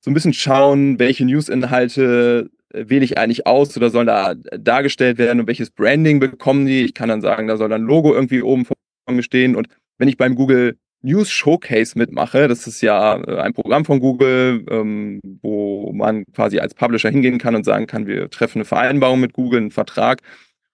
so 0.03 0.11
ein 0.11 0.15
bisschen 0.15 0.35
schauen, 0.35 0.99
welche 0.99 1.25
News-Inhalte 1.25 2.51
äh, 2.75 2.85
wähle 2.89 3.05
ich 3.05 3.19
eigentlich 3.19 3.47
aus 3.47 3.77
oder 3.77 3.89
sollen 3.89 4.09
da 4.09 4.35
dargestellt 4.35 5.19
werden 5.19 5.41
und 5.41 5.47
welches 5.47 5.71
Branding 5.71 6.19
bekommen 6.19 6.67
die. 6.67 6.83
Ich 6.85 6.95
kann 6.95 7.09
dann 7.09 7.21
sagen, 7.21 7.47
da 7.47 7.57
soll 7.57 7.69
dann 7.69 7.83
ein 7.83 7.87
Logo 7.87 8.13
irgendwie 8.13 8.43
oben 8.43 8.65
vor 8.65 8.77
mir 9.09 9.23
stehen. 9.23 9.55
Und 9.55 9.69
wenn 9.99 10.09
ich 10.09 10.17
beim 10.17 10.35
Google 10.35 10.77
News 11.03 11.31
Showcase 11.31 11.97
mitmache, 11.97 12.49
das 12.49 12.67
ist 12.67 12.81
ja 12.81 13.17
äh, 13.17 13.39
ein 13.39 13.55
Programm 13.55 13.85
von 13.85 14.01
Google, 14.01 14.65
ähm, 14.69 15.21
wo 15.41 15.93
man 15.93 16.25
quasi 16.35 16.59
als 16.59 16.75
Publisher 16.75 17.11
hingehen 17.11 17.39
kann 17.39 17.55
und 17.55 17.65
sagen 17.65 17.87
kann, 17.87 18.07
wir 18.07 18.29
treffen 18.29 18.59
eine 18.59 18.65
Vereinbarung 18.65 19.21
mit 19.21 19.33
Google, 19.33 19.61
einen 19.61 19.71
Vertrag 19.71 20.21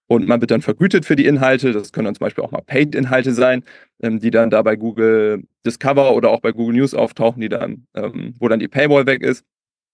und 0.09 0.27
man 0.27 0.41
wird 0.41 0.49
dann 0.51 0.61
vergütet 0.63 1.05
für 1.05 1.15
die 1.15 1.25
Inhalte. 1.25 1.71
Das 1.71 1.91
können 1.93 2.05
dann 2.05 2.15
zum 2.15 2.25
Beispiel 2.25 2.43
auch 2.43 2.51
mal 2.51 2.61
Paid-Inhalte 2.61 3.31
sein, 3.31 3.63
ähm, 4.01 4.19
die 4.19 4.31
dann 4.31 4.49
da 4.49 4.63
bei 4.63 4.75
Google 4.75 5.43
Discover 5.65 6.15
oder 6.15 6.31
auch 6.31 6.41
bei 6.41 6.51
Google 6.51 6.75
News 6.77 6.95
auftauchen, 6.95 7.41
die 7.41 7.49
dann, 7.49 7.85
ähm, 7.93 8.33
wo 8.39 8.47
dann 8.47 8.59
die 8.59 8.67
Paywall 8.67 9.05
weg 9.05 9.21
ist. 9.21 9.45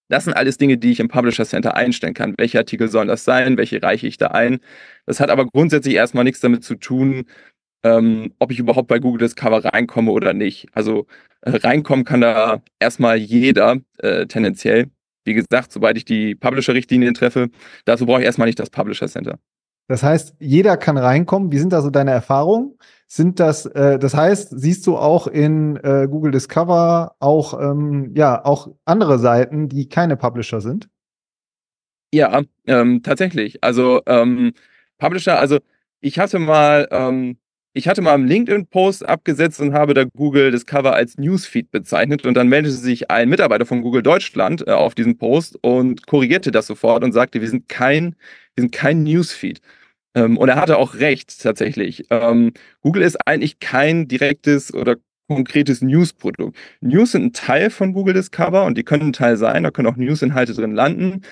Das 0.10 0.24
sind 0.24 0.34
alles 0.34 0.58
Dinge, 0.58 0.78
die 0.78 0.92
ich 0.92 1.00
im 1.02 1.10
Publisher 1.10 1.46
Center 1.46 1.76
einstellen 1.76 2.14
kann. 2.14 2.36
Welche 2.38 2.60
Artikel 2.60 2.88
sollen 2.88 3.10
das 3.10 3.26
sein? 3.26 3.58
Welche 3.58 3.82
reiche 3.84 4.08
ich 4.08 4.18
da 4.18 4.28
ein? 4.28 4.60
Das 5.06 5.20
hat 5.20 5.30
aber 5.30 5.48
grundsätzlich 5.48 5.96
erstmal 5.96 6.24
nichts 6.24 6.40
damit 6.40 6.64
zu 6.64 6.76
tun, 6.76 7.26
ähm, 7.84 8.34
ob 8.40 8.52
ich 8.52 8.60
überhaupt 8.60 8.88
bei 8.88 9.00
Google 9.00 9.20
Discover 9.20 9.66
reinkomme 9.66 10.12
oder 10.12 10.34
nicht. 10.34 10.68
Also 10.74 11.08
äh, 11.42 11.52
reinkommen 11.58 12.06
kann 12.06 12.22
da 12.22 12.62
erstmal 12.80 13.18
jeder 13.18 13.80
äh, 13.98 14.28
tendenziell. 14.28 14.92
Wie 15.26 15.34
gesagt, 15.34 15.72
sobald 15.74 15.98
ich 15.98 16.06
die 16.06 16.36
Publisher-Richtlinien 16.36 17.16
treffe, 17.16 17.50
dazu 17.86 18.06
brauche 18.06 18.22
ich 18.22 18.26
erstmal 18.26 18.48
nicht 18.48 18.60
das 18.60 18.70
Publisher 18.70 19.08
Center. 19.08 19.40
Das 19.88 20.02
heißt, 20.02 20.36
jeder 20.40 20.78
kann 20.78 20.98
reinkommen. 20.98 21.52
Wie 21.52 21.60
sind 21.60 21.72
da 21.72 21.82
so 21.82 21.90
deine 21.90 22.12
Erfahrungen? 22.12 22.78
Sind 23.08 23.40
das, 23.40 23.68
äh, 23.68 24.00
das 24.00 24.16
heißt, 24.16 24.60
siehst 24.60 24.88
du 24.88 24.98
auch 24.98 25.28
in 25.28 25.78
äh, 25.78 26.08
Google 26.10 26.32
Discover 26.32 27.16
auch, 27.20 27.60
ähm, 27.60 28.14
ja, 28.16 28.44
auch 28.44 28.70
andere 28.86 29.20
Seiten, 29.20 29.70
die 29.70 29.88
keine 29.88 30.18
Publisher 30.18 30.60
sind? 30.60 30.90
Ja, 32.12 32.42
ähm, 32.66 33.04
tatsächlich. 33.04 33.64
Also 33.64 34.02
ähm, 34.08 34.54
Publisher, 34.98 35.40
also 35.40 35.60
ich 36.00 36.18
hatte 36.18 36.40
mal, 36.40 36.88
ähm, 36.92 37.38
ich 37.76 37.90
hatte 37.90 38.02
mal 38.02 38.14
einen 38.14 38.28
LinkedIn-Post 38.28 39.08
abgesetzt 39.08 39.60
und 39.60 39.74
habe 39.74 39.94
da 39.94 40.06
Google 40.06 40.50
Discover 40.50 40.96
als 40.96 41.18
Newsfeed 41.18 41.72
bezeichnet 41.72 42.26
und 42.26 42.34
dann 42.36 42.48
meldete 42.48 42.74
sich 42.76 43.12
ein 43.12 43.28
Mitarbeiter 43.28 43.66
von 43.66 43.82
Google 43.82 44.02
Deutschland 44.02 44.66
äh, 44.66 44.72
auf 44.72 44.96
diesen 44.96 45.18
Post 45.18 45.60
und 45.62 46.08
korrigierte 46.08 46.52
das 46.52 46.68
sofort 46.68 47.04
und 47.04 47.12
sagte, 47.12 47.42
wir 47.42 47.50
sind 47.50 47.68
kein 47.68 48.16
wir 48.56 48.62
sind 48.62 48.72
kein 48.72 49.04
Newsfeed. 49.04 49.60
Ähm, 50.16 50.38
und 50.38 50.48
er 50.48 50.56
hatte 50.56 50.78
auch 50.78 50.96
recht 50.96 51.42
tatsächlich. 51.42 52.06
Ähm, 52.10 52.54
Google 52.82 53.04
ist 53.04 53.18
eigentlich 53.28 53.60
kein 53.60 54.08
direktes 54.08 54.74
oder 54.74 54.96
konkretes 55.28 55.82
News-Produkt. 55.82 56.58
News 56.82 57.12
sind 57.12 57.26
ein 57.26 57.34
Teil 57.34 57.70
von 57.72 57.92
Google 57.94 58.14
Discover 58.14 58.64
und 58.66 58.78
die 58.78 58.84
können 58.84 59.10
ein 59.10 59.14
Teil 59.14 59.36
sein, 59.38 59.64
da 59.64 59.72
können 59.72 59.88
auch 59.90 59.98
News-Inhalte 59.98 60.54
drin 60.54 60.72
landen. 60.74 61.24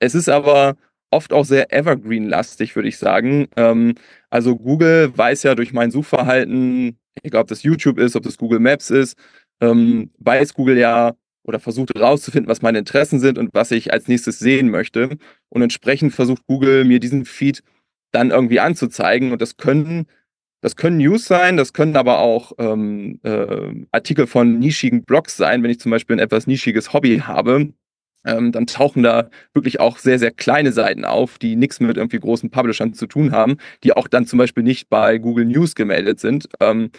Es 0.00 0.14
ist 0.16 0.28
aber 0.28 0.76
oft 1.12 1.32
auch 1.32 1.44
sehr 1.44 1.72
evergreen-lastig, 1.72 2.74
würde 2.74 2.88
ich 2.88 2.98
sagen. 2.98 3.48
Ähm, 3.56 3.94
also 4.30 4.56
Google 4.56 5.16
weiß 5.16 5.42
ja 5.44 5.54
durch 5.54 5.72
mein 5.72 5.90
Suchverhalten, 5.90 6.98
egal 7.22 7.42
ob 7.42 7.48
das 7.48 7.62
YouTube 7.62 7.98
ist, 7.98 8.16
ob 8.16 8.22
das 8.22 8.38
Google 8.38 8.60
Maps 8.60 8.90
ist, 8.90 9.18
ähm, 9.60 10.10
weiß 10.18 10.54
Google 10.54 10.78
ja, 10.78 11.12
oder 11.44 11.60
versucht 11.60 11.94
herauszufinden, 11.94 12.48
was 12.48 12.62
meine 12.62 12.78
Interessen 12.78 13.20
sind 13.20 13.38
und 13.38 13.50
was 13.52 13.70
ich 13.72 13.92
als 13.92 14.08
nächstes 14.08 14.38
sehen 14.38 14.70
möchte. 14.70 15.18
Und 15.48 15.62
entsprechend 15.62 16.12
versucht 16.14 16.46
Google 16.46 16.84
mir 16.84 17.00
diesen 17.00 17.24
Feed 17.24 17.62
dann 18.12 18.30
irgendwie 18.30 18.60
anzuzeigen. 18.60 19.32
Und 19.32 19.42
das 19.42 19.56
können, 19.56 20.06
das 20.60 20.76
können 20.76 20.98
News 20.98 21.24
sein, 21.24 21.56
das 21.56 21.72
können 21.72 21.96
aber 21.96 22.20
auch 22.20 22.52
ähm, 22.58 23.20
äh, 23.24 23.84
Artikel 23.90 24.26
von 24.26 24.58
nischigen 24.58 25.04
Blogs 25.04 25.36
sein, 25.36 25.62
wenn 25.62 25.70
ich 25.70 25.80
zum 25.80 25.90
Beispiel 25.90 26.16
ein 26.16 26.20
etwas 26.20 26.46
nischiges 26.46 26.92
Hobby 26.92 27.18
habe. 27.18 27.72
Ähm, 28.24 28.52
dann 28.52 28.66
tauchen 28.66 29.02
da 29.02 29.30
wirklich 29.52 29.80
auch 29.80 29.98
sehr, 29.98 30.18
sehr 30.18 30.30
kleine 30.30 30.72
Seiten 30.72 31.04
auf, 31.04 31.38
die 31.38 31.56
nichts 31.56 31.80
mit 31.80 31.96
irgendwie 31.96 32.20
großen 32.20 32.50
Publishern 32.50 32.94
zu 32.94 33.06
tun 33.06 33.32
haben, 33.32 33.56
die 33.84 33.92
auch 33.94 34.08
dann 34.08 34.26
zum 34.26 34.38
Beispiel 34.38 34.62
nicht 34.62 34.88
bei 34.88 35.18
Google 35.18 35.46
News 35.46 35.74
gemeldet 35.74 36.20
sind. 36.20 36.48
Ähm, 36.60 36.90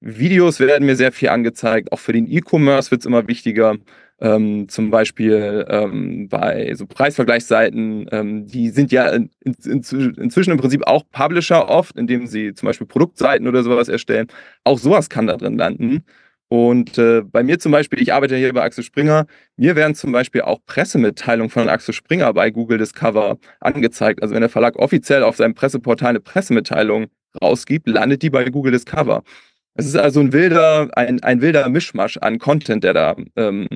Videos 0.00 0.58
werden 0.60 0.86
mir 0.86 0.96
sehr 0.96 1.12
viel 1.12 1.28
angezeigt. 1.28 1.92
Auch 1.92 1.98
für 2.00 2.12
den 2.12 2.30
E-Commerce 2.30 2.90
wird 2.90 3.02
es 3.02 3.06
immer 3.06 3.28
wichtiger. 3.28 3.76
Ähm, 4.20 4.68
zum 4.68 4.90
Beispiel 4.90 5.66
ähm, 5.68 6.28
bei 6.28 6.72
so 6.74 6.86
Preisvergleichsseiten, 6.86 8.06
ähm, 8.12 8.46
die 8.46 8.70
sind 8.70 8.92
ja 8.92 9.08
in, 9.08 9.30
in, 9.40 9.54
inzwischen 9.64 10.52
im 10.52 10.58
Prinzip 10.58 10.86
auch 10.86 11.02
Publisher 11.10 11.68
oft, 11.68 11.96
indem 11.96 12.26
sie 12.26 12.54
zum 12.54 12.66
Beispiel 12.66 12.86
Produktseiten 12.86 13.48
oder 13.48 13.62
sowas 13.64 13.88
erstellen. 13.88 14.28
Auch 14.64 14.78
sowas 14.78 15.08
kann 15.08 15.26
da 15.26 15.36
drin 15.36 15.56
landen. 15.58 16.04
Und 16.52 16.98
äh, 16.98 17.22
bei 17.22 17.42
mir 17.42 17.58
zum 17.58 17.72
Beispiel, 17.72 18.02
ich 18.02 18.12
arbeite 18.12 18.36
hier 18.36 18.52
bei 18.52 18.60
Axel 18.60 18.84
Springer, 18.84 19.24
mir 19.56 19.74
werden 19.74 19.94
zum 19.94 20.12
Beispiel 20.12 20.42
auch 20.42 20.58
Pressemitteilungen 20.66 21.48
von 21.48 21.70
Axel 21.70 21.94
Springer 21.94 22.30
bei 22.34 22.50
Google 22.50 22.76
Discover 22.76 23.38
angezeigt. 23.60 24.20
Also 24.20 24.34
wenn 24.34 24.42
der 24.42 24.50
Verlag 24.50 24.76
offiziell 24.76 25.22
auf 25.22 25.36
seinem 25.36 25.54
Presseportal 25.54 26.10
eine 26.10 26.20
Pressemitteilung 26.20 27.06
rausgibt, 27.42 27.88
landet 27.88 28.20
die 28.20 28.28
bei 28.28 28.44
Google 28.50 28.72
Discover. 28.72 29.22
Es 29.76 29.86
ist 29.86 29.96
also 29.96 30.20
ein 30.20 30.34
wilder, 30.34 30.90
ein, 30.94 31.22
ein 31.22 31.40
wilder 31.40 31.66
Mischmasch 31.70 32.18
an 32.18 32.38
Content, 32.38 32.84
der 32.84 32.92
da, 32.92 33.16
ähm, 33.36 33.66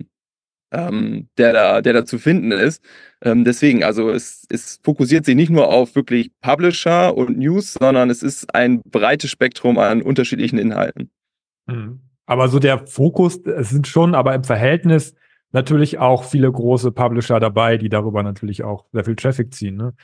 ähm, 0.70 1.30
der 1.38 1.54
da, 1.54 1.80
der 1.80 1.94
da 1.94 2.04
zu 2.04 2.18
finden 2.18 2.52
ist. 2.52 2.84
Ähm, 3.22 3.44
deswegen, 3.44 3.84
also 3.84 4.10
es, 4.10 4.44
es 4.50 4.80
fokussiert 4.84 5.24
sich 5.24 5.34
nicht 5.34 5.50
nur 5.50 5.68
auf 5.68 5.94
wirklich 5.94 6.30
Publisher 6.42 7.16
und 7.16 7.38
News, 7.38 7.72
sondern 7.72 8.10
es 8.10 8.22
ist 8.22 8.54
ein 8.54 8.82
breites 8.82 9.30
Spektrum 9.30 9.78
an 9.78 10.02
unterschiedlichen 10.02 10.58
Inhalten. 10.58 11.08
Mhm. 11.66 12.05
Aber 12.26 12.48
so 12.48 12.58
der 12.58 12.86
Fokus, 12.86 13.38
es 13.38 13.70
sind 13.70 13.86
schon, 13.86 14.14
aber 14.14 14.34
im 14.34 14.44
Verhältnis 14.44 15.14
natürlich 15.52 15.98
auch 15.98 16.24
viele 16.24 16.50
große 16.50 16.92
Publisher 16.92 17.40
dabei, 17.40 17.78
die 17.78 17.88
darüber 17.88 18.22
natürlich 18.22 18.64
auch 18.64 18.84
sehr 18.92 19.04
viel 19.04 19.16
Traffic 19.16 19.54
ziehen. 19.54 19.76
Ne? 19.76 19.94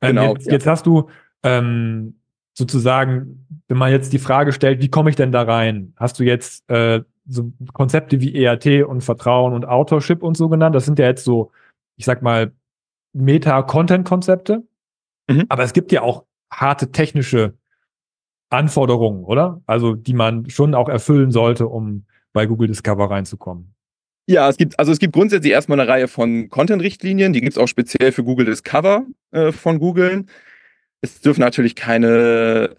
Ähm, 0.00 0.16
genau. 0.16 0.34
Jetzt, 0.34 0.46
ja. 0.46 0.52
jetzt, 0.52 0.66
hast 0.66 0.86
du 0.86 1.08
ähm, 1.42 2.20
sozusagen, 2.54 3.46
wenn 3.68 3.78
man 3.78 3.90
jetzt 3.90 4.12
die 4.12 4.18
Frage 4.18 4.52
stellt, 4.52 4.82
wie 4.82 4.90
komme 4.90 5.10
ich 5.10 5.16
denn 5.16 5.32
da 5.32 5.42
rein? 5.42 5.94
Hast 5.96 6.20
du 6.20 6.24
jetzt 6.24 6.68
äh, 6.70 7.02
so 7.26 7.52
Konzepte 7.72 8.20
wie 8.20 8.34
EAT 8.34 8.84
und 8.86 9.02
Vertrauen 9.02 9.52
und 9.54 9.66
Authorship 9.66 10.22
und 10.22 10.36
so 10.36 10.48
genannt? 10.48 10.74
Das 10.74 10.84
sind 10.84 10.98
ja 10.98 11.06
jetzt 11.06 11.24
so, 11.24 11.50
ich 11.96 12.04
sag 12.04 12.22
mal, 12.22 12.52
Meta-Content-Konzepte. 13.14 14.62
Mhm. 15.28 15.46
Aber 15.48 15.62
es 15.62 15.72
gibt 15.72 15.90
ja 15.90 16.02
auch 16.02 16.24
harte 16.52 16.92
technische 16.92 17.54
Anforderungen, 18.50 19.24
oder? 19.24 19.60
Also, 19.66 19.94
die 19.94 20.14
man 20.14 20.48
schon 20.48 20.74
auch 20.74 20.88
erfüllen 20.88 21.30
sollte, 21.30 21.66
um 21.66 22.04
bei 22.32 22.46
Google 22.46 22.68
Discover 22.68 23.10
reinzukommen. 23.10 23.74
Ja, 24.28 24.48
es 24.48 24.56
gibt, 24.56 24.78
also 24.78 24.90
es 24.90 24.98
gibt 24.98 25.14
grundsätzlich 25.14 25.52
erstmal 25.52 25.78
eine 25.78 25.88
Reihe 25.88 26.08
von 26.08 26.48
Content-Richtlinien, 26.48 27.32
die 27.32 27.40
gibt 27.40 27.52
es 27.52 27.58
auch 27.58 27.68
speziell 27.68 28.10
für 28.10 28.24
Google 28.24 28.46
Discover 28.46 29.04
äh, 29.30 29.52
von 29.52 29.78
Google. 29.78 30.24
Es 31.00 31.20
dürfen 31.20 31.40
natürlich 31.40 31.76
keine 31.76 32.74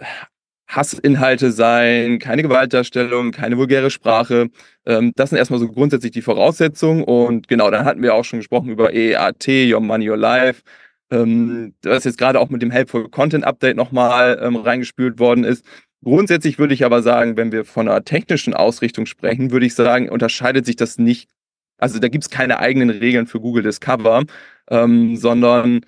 Hassinhalte 0.68 1.52
sein, 1.52 2.20
keine 2.20 2.44
Gewaltdarstellung, 2.44 3.32
keine 3.32 3.58
vulgäre 3.58 3.90
Sprache. 3.90 4.50
Ähm, 4.86 5.14
das 5.16 5.30
sind 5.30 5.38
erstmal 5.38 5.60
so 5.60 5.70
grundsätzlich 5.70 6.12
die 6.12 6.22
Voraussetzungen. 6.22 7.04
Und 7.04 7.48
genau, 7.48 7.72
dann 7.72 7.86
hatten 7.86 8.02
wir 8.02 8.14
auch 8.14 8.26
schon 8.26 8.40
gesprochen 8.40 8.70
über 8.70 8.94
EAT, 8.94 9.48
Your 9.48 9.80
Money, 9.80 10.10
Your 10.10 10.18
Life. 10.18 10.64
Ähm, 11.10 11.74
das 11.82 12.04
jetzt 12.04 12.18
gerade 12.18 12.40
auch 12.40 12.50
mit 12.50 12.62
dem 12.62 12.72
Helpful 12.72 13.10
Content 13.10 13.46
Update 13.46 13.78
nochmal 13.78 14.40
ähm, 14.42 14.56
reingespült 14.58 15.20
worden 15.20 15.44
ist. 15.44 15.66
Grundsätzlich 16.04 16.60
würde 16.60 16.74
ich 16.74 16.86
aber 16.86 17.02
sagen, 17.02 17.38
wenn 17.38 17.52
wir 17.52 17.66
von 17.66 17.88
einer 17.88 18.04
technischen 18.04 18.54
Ausrichtung 18.54 19.06
sprechen, 19.06 19.52
würde 19.52 19.66
ich 19.66 19.74
sagen, 19.74 20.10
unterscheidet 20.10 20.66
sich 20.66 20.76
das 20.76 20.98
nicht. 20.98 21.30
Also 21.78 22.00
da 22.00 22.08
gibt 22.08 22.24
es 22.24 22.30
keine 22.30 22.60
eigenen 22.60 22.90
Regeln 22.90 23.28
für 23.28 23.40
Google 23.40 23.64
Discover, 23.64 24.26
ähm, 24.70 25.16
sondern 25.16 25.82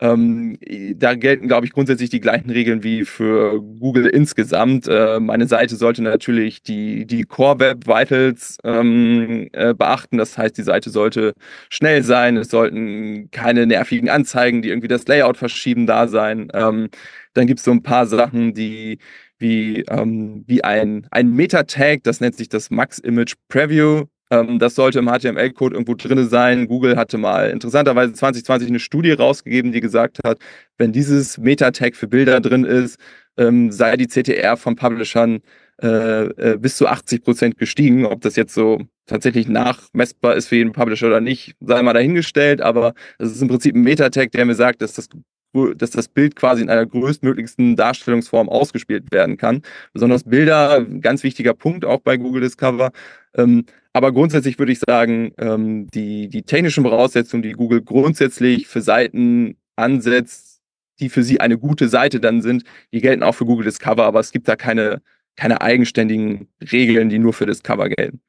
ähm, 0.00 0.58
da 0.96 1.14
gelten, 1.14 1.48
glaube 1.48 1.66
ich, 1.66 1.72
grundsätzlich 1.72 2.10
die 2.10 2.20
gleichen 2.20 2.50
Regeln 2.50 2.82
wie 2.82 3.04
für 3.04 3.60
Google 3.60 4.06
insgesamt. 4.06 4.86
Äh, 4.88 5.20
meine 5.20 5.46
Seite 5.46 5.76
sollte 5.76 6.02
natürlich 6.02 6.62
die, 6.62 7.06
die 7.06 7.22
Core 7.24 7.60
Web 7.60 7.86
Vitals 7.86 8.58
ähm, 8.64 9.48
äh, 9.52 9.72
beachten. 9.72 10.18
Das 10.18 10.36
heißt, 10.36 10.58
die 10.58 10.62
Seite 10.62 10.90
sollte 10.90 11.32
schnell 11.70 12.02
sein. 12.02 12.36
Es 12.36 12.50
sollten 12.50 13.30
keine 13.30 13.66
nervigen 13.66 14.10
Anzeigen, 14.10 14.60
die 14.60 14.68
irgendwie 14.68 14.88
das 14.88 15.06
Layout 15.06 15.38
verschieben, 15.38 15.86
da 15.86 16.08
sein. 16.08 16.48
Ähm, 16.52 16.88
dann 17.32 17.46
gibt 17.46 17.60
es 17.60 17.64
so 17.64 17.70
ein 17.70 17.82
paar 17.82 18.06
Sachen, 18.06 18.52
die 18.54 18.98
wie, 19.38 19.82
ähm, 19.88 20.44
wie 20.46 20.64
ein, 20.64 21.06
ein 21.10 21.32
Meta-Tag, 21.32 22.02
das 22.04 22.20
nennt 22.20 22.36
sich 22.36 22.48
das 22.48 22.70
Max 22.70 22.98
Image 22.98 23.34
Preview. 23.48 24.04
Ähm, 24.30 24.58
das 24.58 24.74
sollte 24.74 24.98
im 24.98 25.06
HTML-Code 25.08 25.74
irgendwo 25.74 25.94
drin 25.94 26.28
sein. 26.28 26.66
Google 26.68 26.96
hatte 26.96 27.18
mal 27.18 27.50
interessanterweise 27.50 28.12
2020 28.12 28.68
eine 28.68 28.80
Studie 28.80 29.12
rausgegeben, 29.12 29.72
die 29.72 29.80
gesagt 29.80 30.18
hat, 30.24 30.38
wenn 30.78 30.92
dieses 30.92 31.38
Meta-Tag 31.38 31.96
für 31.96 32.08
Bilder 32.08 32.40
drin 32.40 32.64
ist, 32.64 32.98
ähm, 33.36 33.70
sei 33.70 33.96
die 33.96 34.08
CTR 34.08 34.56
von 34.56 34.76
Publishern 34.76 35.40
äh, 35.82 36.24
äh, 36.24 36.58
bis 36.58 36.76
zu 36.76 36.86
80 36.86 37.22
Prozent 37.22 37.58
gestiegen. 37.58 38.06
Ob 38.06 38.22
das 38.22 38.36
jetzt 38.36 38.54
so 38.54 38.80
tatsächlich 39.06 39.48
nachmessbar 39.48 40.34
ist 40.36 40.48
für 40.48 40.56
jeden 40.56 40.72
Publisher 40.72 41.06
oder 41.08 41.20
nicht, 41.20 41.54
sei 41.60 41.82
mal 41.82 41.92
dahingestellt. 41.92 42.60
Aber 42.62 42.94
das 43.18 43.32
ist 43.32 43.42
im 43.42 43.48
Prinzip 43.48 43.74
ein 43.74 43.82
Meta-Tag, 43.82 44.32
der 44.32 44.46
mir 44.46 44.54
sagt, 44.54 44.82
dass 44.82 44.94
das 44.94 45.08
dass 45.52 45.90
das 45.90 46.08
Bild 46.08 46.36
quasi 46.36 46.62
in 46.62 46.70
einer 46.70 46.86
größtmöglichsten 46.86 47.76
Darstellungsform 47.76 48.48
ausgespielt 48.48 49.10
werden 49.10 49.36
kann. 49.36 49.62
Besonders 49.92 50.24
Bilder, 50.24 50.84
ganz 50.84 51.22
wichtiger 51.22 51.54
Punkt 51.54 51.84
auch 51.84 52.00
bei 52.00 52.16
Google 52.16 52.42
Discover. 52.42 52.90
Ähm, 53.34 53.64
aber 53.92 54.12
grundsätzlich 54.12 54.58
würde 54.58 54.72
ich 54.72 54.80
sagen, 54.80 55.32
ähm, 55.38 55.86
die, 55.88 56.28
die 56.28 56.42
technischen 56.42 56.84
Voraussetzungen, 56.84 57.42
die 57.42 57.52
Google 57.52 57.82
grundsätzlich 57.82 58.66
für 58.66 58.82
Seiten 58.82 59.56
ansetzt, 59.76 60.60
die 61.00 61.08
für 61.08 61.22
sie 61.22 61.40
eine 61.40 61.58
gute 61.58 61.88
Seite 61.88 62.20
dann 62.20 62.42
sind, 62.42 62.64
die 62.92 63.00
gelten 63.00 63.22
auch 63.22 63.34
für 63.34 63.46
Google 63.46 63.64
Discover, 63.64 64.04
aber 64.04 64.20
es 64.20 64.32
gibt 64.32 64.48
da 64.48 64.56
keine, 64.56 65.00
keine 65.36 65.60
eigenständigen 65.60 66.48
Regeln, 66.72 67.08
die 67.08 67.18
nur 67.18 67.32
für 67.32 67.46
Discover 67.46 67.88
gelten. 67.88 68.20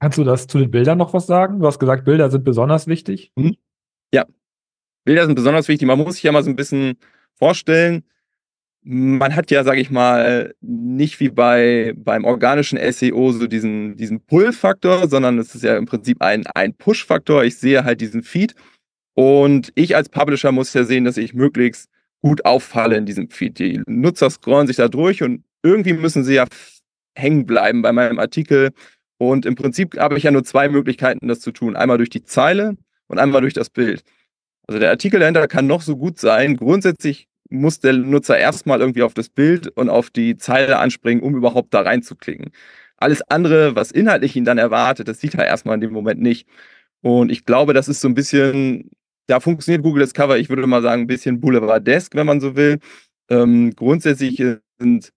Kannst 0.00 0.18
du 0.18 0.24
das 0.24 0.48
zu 0.48 0.58
den 0.58 0.70
Bildern 0.70 0.98
noch 0.98 1.14
was 1.14 1.26
sagen? 1.26 1.60
Du 1.60 1.66
hast 1.66 1.78
gesagt, 1.78 2.04
Bilder 2.04 2.28
sind 2.30 2.44
besonders 2.44 2.88
wichtig. 2.88 3.30
Mhm. 3.36 3.56
Ja, 4.12 4.26
Bilder 5.04 5.26
sind 5.26 5.34
besonders 5.34 5.68
wichtig. 5.68 5.86
Man 5.86 5.98
muss 5.98 6.14
sich 6.14 6.22
ja 6.22 6.32
mal 6.32 6.44
so 6.44 6.50
ein 6.50 6.56
bisschen 6.56 6.96
vorstellen, 7.34 8.04
man 8.84 9.36
hat 9.36 9.50
ja, 9.50 9.62
sage 9.62 9.80
ich 9.80 9.90
mal, 9.90 10.54
nicht 10.60 11.20
wie 11.20 11.28
bei 11.28 11.92
beim 11.96 12.24
organischen 12.24 12.78
SEO 12.92 13.32
so 13.32 13.46
diesen, 13.46 13.96
diesen 13.96 14.20
Pull-Faktor, 14.20 15.08
sondern 15.08 15.38
es 15.38 15.54
ist 15.54 15.62
ja 15.62 15.76
im 15.76 15.86
Prinzip 15.86 16.20
ein, 16.20 16.46
ein 16.48 16.74
Push-Faktor. 16.74 17.44
Ich 17.44 17.58
sehe 17.58 17.84
halt 17.84 18.00
diesen 18.00 18.22
Feed 18.22 18.54
und 19.14 19.70
ich 19.76 19.94
als 19.94 20.08
Publisher 20.08 20.52
muss 20.52 20.74
ja 20.74 20.84
sehen, 20.84 21.04
dass 21.04 21.16
ich 21.16 21.34
möglichst 21.34 21.88
gut 22.22 22.44
auffalle 22.44 22.96
in 22.96 23.06
diesem 23.06 23.30
Feed. 23.30 23.58
Die 23.58 23.82
Nutzer 23.86 24.30
scrollen 24.30 24.66
sich 24.66 24.76
da 24.76 24.88
durch 24.88 25.22
und 25.22 25.44
irgendwie 25.62 25.92
müssen 25.92 26.24
sie 26.24 26.34
ja 26.34 26.46
hängen 27.14 27.46
bleiben 27.46 27.82
bei 27.82 27.92
meinem 27.92 28.18
Artikel. 28.18 28.70
Und 29.18 29.46
im 29.46 29.54
Prinzip 29.54 29.96
habe 29.98 30.18
ich 30.18 30.24
ja 30.24 30.30
nur 30.32 30.44
zwei 30.44 30.68
Möglichkeiten, 30.68 31.28
das 31.28 31.40
zu 31.40 31.52
tun. 31.52 31.76
Einmal 31.76 31.98
durch 31.98 32.10
die 32.10 32.24
Zeile 32.24 32.76
und 33.06 33.18
einmal 33.18 33.42
durch 33.42 33.54
das 33.54 33.70
Bild. 33.70 34.02
Also 34.66 34.78
der 34.78 34.90
Artikel 34.90 35.20
dahinter 35.20 35.46
kann 35.48 35.66
noch 35.66 35.82
so 35.82 35.96
gut 35.96 36.18
sein. 36.18 36.56
Grundsätzlich 36.56 37.28
muss 37.50 37.80
der 37.80 37.92
Nutzer 37.94 38.38
erstmal 38.38 38.80
irgendwie 38.80 39.02
auf 39.02 39.14
das 39.14 39.28
Bild 39.28 39.68
und 39.68 39.90
auf 39.90 40.10
die 40.10 40.36
Zeile 40.36 40.78
anspringen, 40.78 41.22
um 41.22 41.36
überhaupt 41.36 41.74
da 41.74 41.82
reinzuklicken. 41.82 42.50
Alles 42.96 43.22
andere, 43.22 43.76
was 43.76 43.90
inhaltlich 43.90 44.36
ihn 44.36 44.44
dann 44.44 44.58
erwartet, 44.58 45.08
das 45.08 45.20
sieht 45.20 45.34
er 45.34 45.46
erstmal 45.46 45.74
in 45.74 45.80
dem 45.80 45.92
Moment 45.92 46.20
nicht. 46.20 46.46
Und 47.02 47.30
ich 47.32 47.44
glaube, 47.44 47.74
das 47.74 47.88
ist 47.88 48.00
so 48.00 48.08
ein 48.08 48.14
bisschen, 48.14 48.90
da 49.26 49.40
funktioniert 49.40 49.82
Google 49.82 50.04
Discover, 50.04 50.38
ich 50.38 50.48
würde 50.48 50.66
mal 50.66 50.82
sagen, 50.82 51.02
ein 51.02 51.06
bisschen 51.08 51.40
boulevardesk, 51.40 52.14
wenn 52.14 52.26
man 52.26 52.40
so 52.40 52.56
will. 52.56 52.78
Ähm, 53.28 53.72
grundsätzlich 53.76 54.36
sind 54.78 55.12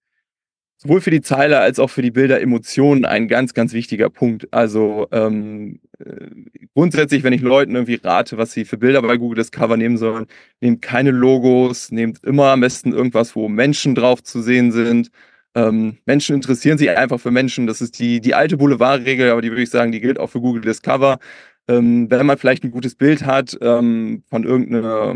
sowohl 0.77 1.01
für 1.01 1.11
die 1.11 1.21
Zeile 1.21 1.59
als 1.59 1.79
auch 1.79 1.89
für 1.89 2.01
die 2.01 2.11
Bilder 2.11 2.41
Emotionen 2.41 3.05
ein 3.05 3.27
ganz, 3.27 3.53
ganz 3.53 3.73
wichtiger 3.73 4.09
Punkt. 4.09 4.47
Also 4.51 5.07
ähm, 5.11 5.79
äh, 5.99 6.27
grundsätzlich, 6.73 7.23
wenn 7.23 7.33
ich 7.33 7.41
Leuten 7.41 7.75
irgendwie 7.75 7.99
rate, 8.03 8.38
was 8.38 8.51
sie 8.51 8.65
für 8.65 8.77
Bilder 8.77 9.01
bei 9.01 9.17
Google 9.17 9.38
Discover 9.38 9.77
nehmen 9.77 9.97
sollen, 9.97 10.27
nehmt 10.61 10.81
keine 10.81 11.11
Logos, 11.11 11.91
nehmt 11.91 12.23
immer 12.23 12.51
am 12.51 12.61
besten 12.61 12.93
irgendwas, 12.93 13.35
wo 13.35 13.47
Menschen 13.47 13.95
drauf 13.95 14.23
zu 14.23 14.41
sehen 14.41 14.71
sind. 14.71 15.09
Ähm, 15.55 15.97
Menschen 16.05 16.35
interessieren 16.35 16.77
sich 16.77 16.89
einfach 16.89 17.19
für 17.19 17.31
Menschen. 17.31 17.67
Das 17.67 17.81
ist 17.81 17.99
die, 17.99 18.19
die 18.19 18.35
alte 18.35 18.57
Boulevardregel, 18.57 19.31
aber 19.31 19.41
die 19.41 19.49
würde 19.49 19.63
ich 19.63 19.69
sagen, 19.69 19.91
die 19.91 20.01
gilt 20.01 20.19
auch 20.19 20.29
für 20.29 20.41
Google 20.41 20.61
Discover. 20.61 21.19
Ähm, 21.67 22.11
wenn 22.11 22.25
man 22.25 22.38
vielleicht 22.38 22.63
ein 22.63 22.71
gutes 22.71 22.95
Bild 22.95 23.25
hat 23.25 23.57
ähm, 23.61 24.23
von 24.29 24.43
irgendeiner 24.43 25.15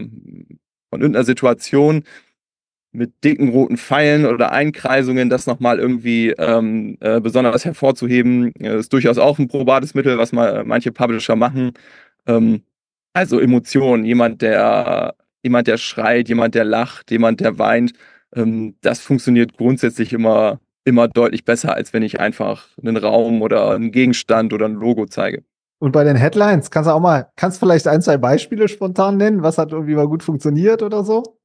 von 0.90 1.02
irgendeiner 1.02 1.26
Situation, 1.26 2.04
mit 2.92 3.24
dicken 3.24 3.50
roten 3.50 3.78
Pfeilen 3.78 4.26
oder 4.26 4.52
Einkreisungen 4.52 5.30
das 5.30 5.46
nochmal 5.48 5.80
irgendwie 5.80 6.32
ähm, 6.32 6.98
äh, 7.02 7.20
besonders 7.22 7.66
hervorzuheben, 7.66 8.54
äh, 8.56 8.78
ist 8.80 8.92
durchaus 8.94 9.18
auch 9.18 9.38
ein 9.40 9.48
probates 9.48 9.94
Mittel, 9.94 10.18
was 10.18 10.32
mal 10.32 10.64
manche 10.66 10.92
Publisher 10.92 11.36
machen. 11.36 11.74
Ähm, 12.28 12.64
also 13.14 13.40
Emotionen, 13.40 14.06
jemand, 14.06 14.42
der 14.42 15.16
jemand, 15.44 15.68
der 15.68 15.78
schreit, 15.78 16.30
jemand, 16.30 16.56
der 16.56 16.66
lacht, 16.66 17.12
jemand, 17.12 17.40
der 17.40 17.58
weint, 17.60 17.94
ähm, 18.36 18.76
das 18.82 19.00
funktioniert 19.00 19.58
grundsätzlich 19.58 20.14
immer, 20.14 20.60
immer 20.86 21.08
deutlich 21.08 21.46
besser, 21.46 21.74
als 21.74 21.94
wenn 21.94 22.04
ich 22.04 22.20
einfach 22.20 22.68
einen 22.82 22.98
Raum 22.98 23.42
oder 23.42 23.72
einen 23.72 23.92
Gegenstand 23.92 24.54
oder 24.54 24.66
ein 24.66 24.74
Logo 24.74 25.06
zeige. 25.06 25.44
Und 25.80 25.94
bei 25.94 26.04
den 26.04 26.18
Headlines, 26.18 26.72
kannst 26.72 26.90
du 26.90 26.94
auch 26.94 27.00
mal, 27.00 27.30
kannst 27.38 27.60
vielleicht 27.60 27.88
ein, 27.88 28.02
zwei 28.02 28.18
Beispiele 28.18 28.68
spontan 28.68 29.16
nennen? 29.16 29.44
Was 29.44 29.58
hat 29.58 29.72
irgendwie 29.72 29.96
mal 29.96 30.08
gut 30.08 30.24
funktioniert 30.24 30.84
oder 30.84 31.06
so? 31.06 31.39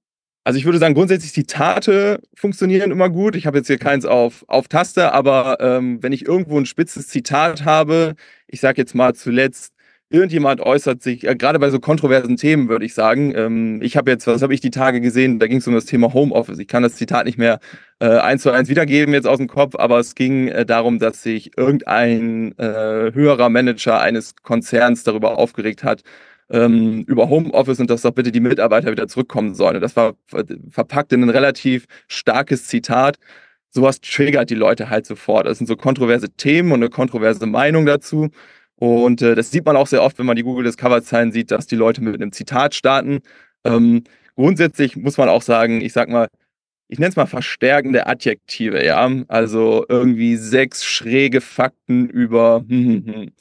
Also 0.45 0.59
ich 0.59 0.67
würde 0.67 0.79
sagen, 0.79 0.95
grundsätzlich 0.95 1.33
Zitate 1.33 2.21
funktionieren 2.35 2.91
immer 2.91 3.09
gut. 3.09 3.35
Ich 3.35 3.47
habe 3.47 3.57
jetzt 3.59 3.67
hier 3.67 3.79
keins 3.79 4.05
auf, 4.05 4.45
auf 4.47 4.69
Taste, 4.69 5.13
aber 5.13 5.57
ähm, 5.61 6.03
wenn 6.03 6.13
ich 6.13 6.27
irgendwo 6.27 6.59
ein 6.59 6.67
spitzes 6.67 7.09
Zitat 7.09 7.65
habe, 7.65 8.15
ich 8.47 8.61
sage 8.61 8.83
jetzt 8.83 8.95
mal 8.95 9.15
zuletzt, 9.15 9.73
irgendjemand 10.11 10.61
äußert 10.61 11.03
sich, 11.03 11.27
äh, 11.27 11.35
gerade 11.35 11.59
bei 11.59 11.71
so 11.71 11.81
kontroversen 11.81 12.37
Themen 12.37 12.69
würde 12.69 12.85
ich 12.85 12.93
sagen, 12.93 13.33
ähm, 13.35 13.81
ich 13.83 13.97
habe 13.97 14.11
jetzt, 14.11 14.27
was 14.27 14.43
habe 14.43 14.53
ich 14.53 14.61
die 14.61 14.71
Tage 14.71 15.01
gesehen, 15.01 15.39
da 15.39 15.47
ging 15.47 15.59
es 15.59 15.67
um 15.67 15.75
das 15.75 15.87
Thema 15.87 16.13
Homeoffice. 16.13 16.59
Ich 16.59 16.69
kann 16.69 16.83
das 16.83 16.97
Zitat 16.97 17.25
nicht 17.25 17.39
mehr 17.39 17.59
äh, 18.01 18.19
eins 18.19 18.43
zu 18.43 18.51
eins 18.51 18.69
wiedergeben 18.69 19.15
jetzt 19.15 19.27
aus 19.27 19.39
dem 19.39 19.49
Kopf, 19.49 19.75
aber 19.77 19.99
es 19.99 20.15
ging 20.15 20.49
äh, 20.49 20.67
darum, 20.67 20.99
dass 20.99 21.23
sich 21.23 21.57
irgendein 21.57 22.57
äh, 22.59 23.13
höherer 23.15 23.49
Manager 23.49 23.99
eines 23.99 24.37
Konzerns 24.43 25.05
darüber 25.05 25.39
aufgeregt 25.39 25.85
hat, 25.85 26.03
ähm, 26.55 27.03
über 27.09 27.29
Homeoffice 27.29 27.81
und 27.81 27.91
dass 27.91 28.03
doch 28.03 28.13
bitte 28.13 28.31
die 28.31 28.41
Mitarbeiter 28.41 28.93
wieder 28.93 29.09
zurückkommen 29.09 29.55
sollen. 29.57 29.77
Und 29.77 29.83
das 29.83 29.97
war 29.97 30.15
verpackt 30.71 31.13
in 31.13 31.23
ein 31.25 31.31
relativ 31.31 31.87
starkes 32.07 32.67
Zitat. 32.69 33.17
Sowas 33.71 34.01
triggert 34.01 34.51
die 34.51 34.55
Leute 34.55 34.89
halt 34.89 35.05
sofort. 35.05 35.47
Das 35.47 35.59
sind 35.59 35.67
so 35.67 35.77
kontroverse 35.77 36.31
Themen 36.31 36.71
und 36.71 36.79
eine 36.79 36.91
kontroverse 36.91 37.45
Meinung 37.47 37.87
dazu. 37.87 38.31
Und 38.77 39.21
äh, 39.23 39.35
das 39.35 39.51
sieht 39.51 39.67
man 39.67 39.77
auch 39.77 39.89
sehr 39.89 40.03
oft, 40.03 40.19
wenn 40.19 40.27
man 40.27 40.37
die 40.37 40.45
Google 40.45 40.65
Discover-Zeilen 40.65 41.33
sieht, 41.33 41.51
dass 41.51 41.67
die 41.67 41.77
Leute 41.77 42.03
mit 42.03 42.15
einem 42.15 42.33
Zitat 42.33 42.75
starten. 42.75 43.21
Ähm, 43.65 44.05
grundsätzlich 44.37 44.97
muss 44.97 45.19
man 45.19 45.29
auch 45.29 45.43
sagen, 45.43 45.81
ich 45.81 45.93
sag 45.93 46.09
mal, 46.09 46.29
ich 46.89 46.99
nenne 47.01 47.11
es 47.11 47.17
mal 47.17 47.27
verstärkende 47.27 48.07
Adjektive, 48.07 48.85
ja. 48.85 49.11
Also 49.29 49.85
irgendwie 49.89 50.37
sechs 50.37 50.85
schräge 50.85 51.41
Fakten 51.41 52.09
über 52.09 52.65
hm, 52.69 53.05
hm, 53.07 53.15
hm. 53.15 53.33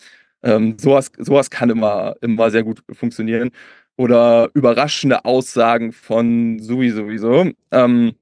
Ähm, 0.43 0.77
sowas, 0.79 1.11
sowas 1.17 1.49
kann 1.49 1.69
immer, 1.69 2.15
immer 2.21 2.51
sehr 2.51 2.63
gut 2.63 2.83
funktionieren. 2.91 3.51
Oder 3.95 4.49
überraschende 4.53 5.23
Aussagen 5.25 5.91
von 5.93 6.59
sowieso. 6.59 7.03
sowieso. 7.05 7.51
Ähm, 7.71 8.13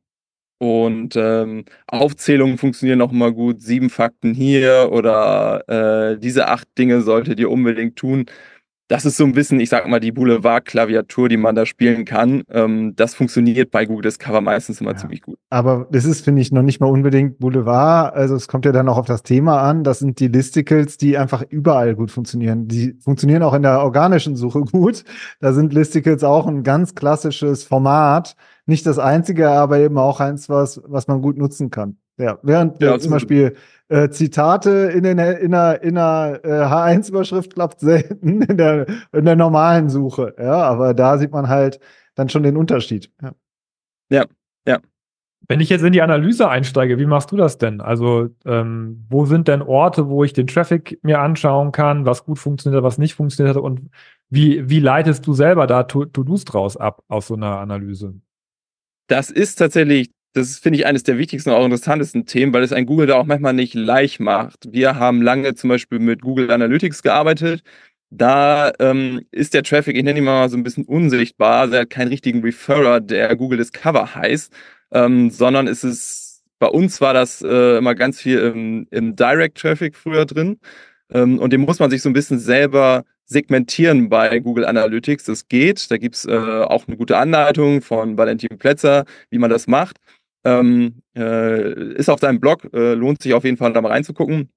und 0.61 1.15
ähm, 1.15 1.65
Aufzählungen 1.87 2.59
funktionieren 2.59 3.01
auch 3.01 3.11
immer 3.11 3.31
gut. 3.31 3.61
Sieben 3.63 3.89
Fakten 3.89 4.35
hier 4.35 4.89
oder 4.91 5.63
äh, 6.13 6.19
diese 6.19 6.49
acht 6.49 6.67
Dinge 6.77 7.01
solltet 7.01 7.39
ihr 7.39 7.49
unbedingt 7.49 7.95
tun. 7.95 8.27
Das 8.91 9.05
ist 9.05 9.15
so 9.15 9.23
ein 9.23 9.31
bisschen, 9.31 9.61
ich 9.61 9.69
sag 9.69 9.87
mal, 9.87 10.01
die 10.01 10.11
Boulevard-Klaviatur, 10.11 11.29
die 11.29 11.37
man 11.37 11.55
da 11.55 11.65
spielen 11.65 12.03
kann. 12.03 12.43
Ähm, 12.49 12.91
das 12.97 13.15
funktioniert 13.15 13.71
bei 13.71 13.85
Google 13.85 14.01
Discover 14.01 14.41
meistens 14.41 14.81
immer 14.81 14.91
ja. 14.91 14.97
ziemlich 14.97 15.21
gut. 15.21 15.39
Aber 15.49 15.87
das 15.91 16.03
ist, 16.03 16.25
finde 16.25 16.41
ich, 16.41 16.51
noch 16.51 16.61
nicht 16.61 16.81
mal 16.81 16.87
unbedingt 16.87 17.39
Boulevard. 17.39 18.13
Also 18.13 18.35
es 18.35 18.49
kommt 18.49 18.65
ja 18.65 18.73
dann 18.73 18.89
auch 18.89 18.97
auf 18.97 19.05
das 19.05 19.23
Thema 19.23 19.61
an. 19.61 19.85
Das 19.85 19.99
sind 19.99 20.19
die 20.19 20.27
Listicles, 20.27 20.97
die 20.97 21.17
einfach 21.17 21.41
überall 21.41 21.95
gut 21.95 22.11
funktionieren. 22.11 22.67
Die 22.67 22.97
funktionieren 22.99 23.43
auch 23.43 23.53
in 23.53 23.61
der 23.61 23.79
organischen 23.79 24.35
Suche 24.35 24.59
gut. 24.71 25.05
Da 25.39 25.53
sind 25.53 25.71
Listicles 25.71 26.25
auch 26.25 26.45
ein 26.45 26.63
ganz 26.63 26.93
klassisches 26.93 27.63
Format. 27.63 28.35
Nicht 28.65 28.85
das 28.85 28.99
einzige, 28.99 29.51
aber 29.51 29.79
eben 29.79 29.97
auch 29.97 30.19
eins, 30.19 30.49
was, 30.49 30.81
was 30.85 31.07
man 31.07 31.21
gut 31.21 31.37
nutzen 31.37 31.69
kann. 31.69 31.95
Ja, 32.17 32.39
während 32.43 32.81
ja, 32.81 32.99
zum 32.99 33.11
Beispiel 33.11 33.55
äh, 33.87 34.09
Zitate 34.09 34.91
in, 34.93 35.03
den, 35.03 35.17
in 35.17 35.53
einer, 35.53 35.81
in 35.81 35.97
einer 35.97 36.39
äh, 36.43 36.47
H1-Überschrift 36.47 37.53
klappt 37.53 37.79
selten 37.79 38.41
in 38.41 38.57
der, 38.57 38.85
in 39.11 39.25
der 39.25 39.35
normalen 39.35 39.89
Suche. 39.89 40.35
Ja, 40.37 40.63
aber 40.63 40.93
da 40.93 41.17
sieht 41.17 41.31
man 41.31 41.47
halt 41.47 41.79
dann 42.15 42.29
schon 42.29 42.43
den 42.43 42.57
Unterschied. 42.57 43.11
Ja. 43.21 43.31
ja, 44.09 44.25
ja. 44.67 44.79
Wenn 45.47 45.59
ich 45.59 45.69
jetzt 45.69 45.83
in 45.83 45.91
die 45.91 46.01
Analyse 46.01 46.47
einsteige, 46.47 46.99
wie 46.99 47.05
machst 47.05 47.31
du 47.31 47.35
das 47.35 47.57
denn? 47.57 47.81
Also, 47.81 48.29
ähm, 48.45 49.05
wo 49.09 49.25
sind 49.25 49.47
denn 49.47 49.61
Orte, 49.61 50.07
wo 50.07 50.23
ich 50.23 50.33
den 50.33 50.47
Traffic 50.47 50.99
mir 51.01 51.19
anschauen 51.19 51.71
kann, 51.71 52.05
was 52.05 52.23
gut 52.23 52.39
funktioniert, 52.39 52.83
was 52.83 52.97
nicht 52.97 53.15
funktioniert 53.15 53.57
hat 53.57 53.63
und 53.63 53.89
wie, 54.29 54.69
wie 54.69 54.79
leitest 54.79 55.25
du 55.27 55.33
selber 55.33 55.67
da 55.67 55.83
To-Dos 55.83 56.45
draus 56.45 56.77
ab 56.77 57.03
aus 57.09 57.27
so 57.27 57.33
einer 57.33 57.57
Analyse? 57.57 58.13
Das 59.07 59.29
ist 59.29 59.55
tatsächlich 59.55 60.11
das 60.33 60.59
finde 60.59 60.79
ich 60.79 60.85
eines 60.85 61.03
der 61.03 61.17
wichtigsten 61.17 61.49
und 61.49 61.55
auch 61.55 61.65
interessantesten 61.65 62.25
Themen, 62.25 62.53
weil 62.53 62.63
es 62.63 62.73
ein 62.73 62.85
Google 62.85 63.07
da 63.07 63.15
auch 63.15 63.25
manchmal 63.25 63.53
nicht 63.53 63.73
leicht 63.73 64.19
macht. 64.19 64.71
Wir 64.71 64.95
haben 64.95 65.21
lange 65.21 65.55
zum 65.55 65.69
Beispiel 65.69 65.99
mit 65.99 66.21
Google 66.21 66.51
Analytics 66.51 67.01
gearbeitet. 67.03 67.63
Da 68.09 68.73
ähm, 68.79 69.21
ist 69.31 69.53
der 69.53 69.63
Traffic, 69.63 69.95
ich 69.97 70.03
nenne 70.03 70.19
ihn 70.19 70.25
mal 70.25 70.49
so 70.49 70.57
ein 70.57 70.63
bisschen 70.63 70.85
unsichtbar. 70.85 71.61
Also 71.61 71.75
er 71.75 71.81
hat 71.81 71.89
keinen 71.89 72.09
richtigen 72.09 72.41
Referrer, 72.41 72.99
der 73.01 73.35
Google 73.35 73.57
Discover 73.57 74.15
heißt, 74.15 74.51
ähm, 74.91 75.29
sondern 75.31 75.67
es 75.67 75.83
ist, 75.83 76.43
bei 76.59 76.67
uns 76.67 77.01
war 77.01 77.13
das 77.13 77.41
äh, 77.41 77.77
immer 77.77 77.95
ganz 77.95 78.19
viel 78.21 78.39
im, 78.39 78.87
im 78.91 79.15
Direct 79.15 79.57
Traffic 79.57 79.95
früher 79.95 80.25
drin. 80.25 80.59
Ähm, 81.13 81.39
und 81.39 81.53
den 81.53 81.61
muss 81.61 81.79
man 81.79 81.89
sich 81.89 82.01
so 82.01 82.09
ein 82.09 82.13
bisschen 82.13 82.39
selber 82.39 83.03
segmentieren 83.25 84.09
bei 84.09 84.39
Google 84.39 84.65
Analytics. 84.65 85.25
Das 85.25 85.47
geht. 85.47 85.89
Da 85.89 85.97
gibt's 85.97 86.25
äh, 86.25 86.31
auch 86.31 86.87
eine 86.87 86.97
gute 86.97 87.17
Anleitung 87.17 87.81
von 87.81 88.17
Valentin 88.17 88.57
Plätzer, 88.57 89.05
wie 89.29 89.39
man 89.39 89.49
das 89.49 89.67
macht. 89.67 89.97
Ähm, 90.43 91.01
äh, 91.15 91.93
ist 91.93 92.09
auf 92.09 92.19
deinem 92.19 92.39
Blog, 92.39 92.67
äh, 92.73 92.93
lohnt 92.93 93.21
sich 93.21 93.33
auf 93.33 93.43
jeden 93.43 93.57
Fall 93.57 93.73
da 93.73 93.81
mal 93.81 93.91
reinzugucken. 93.91 94.49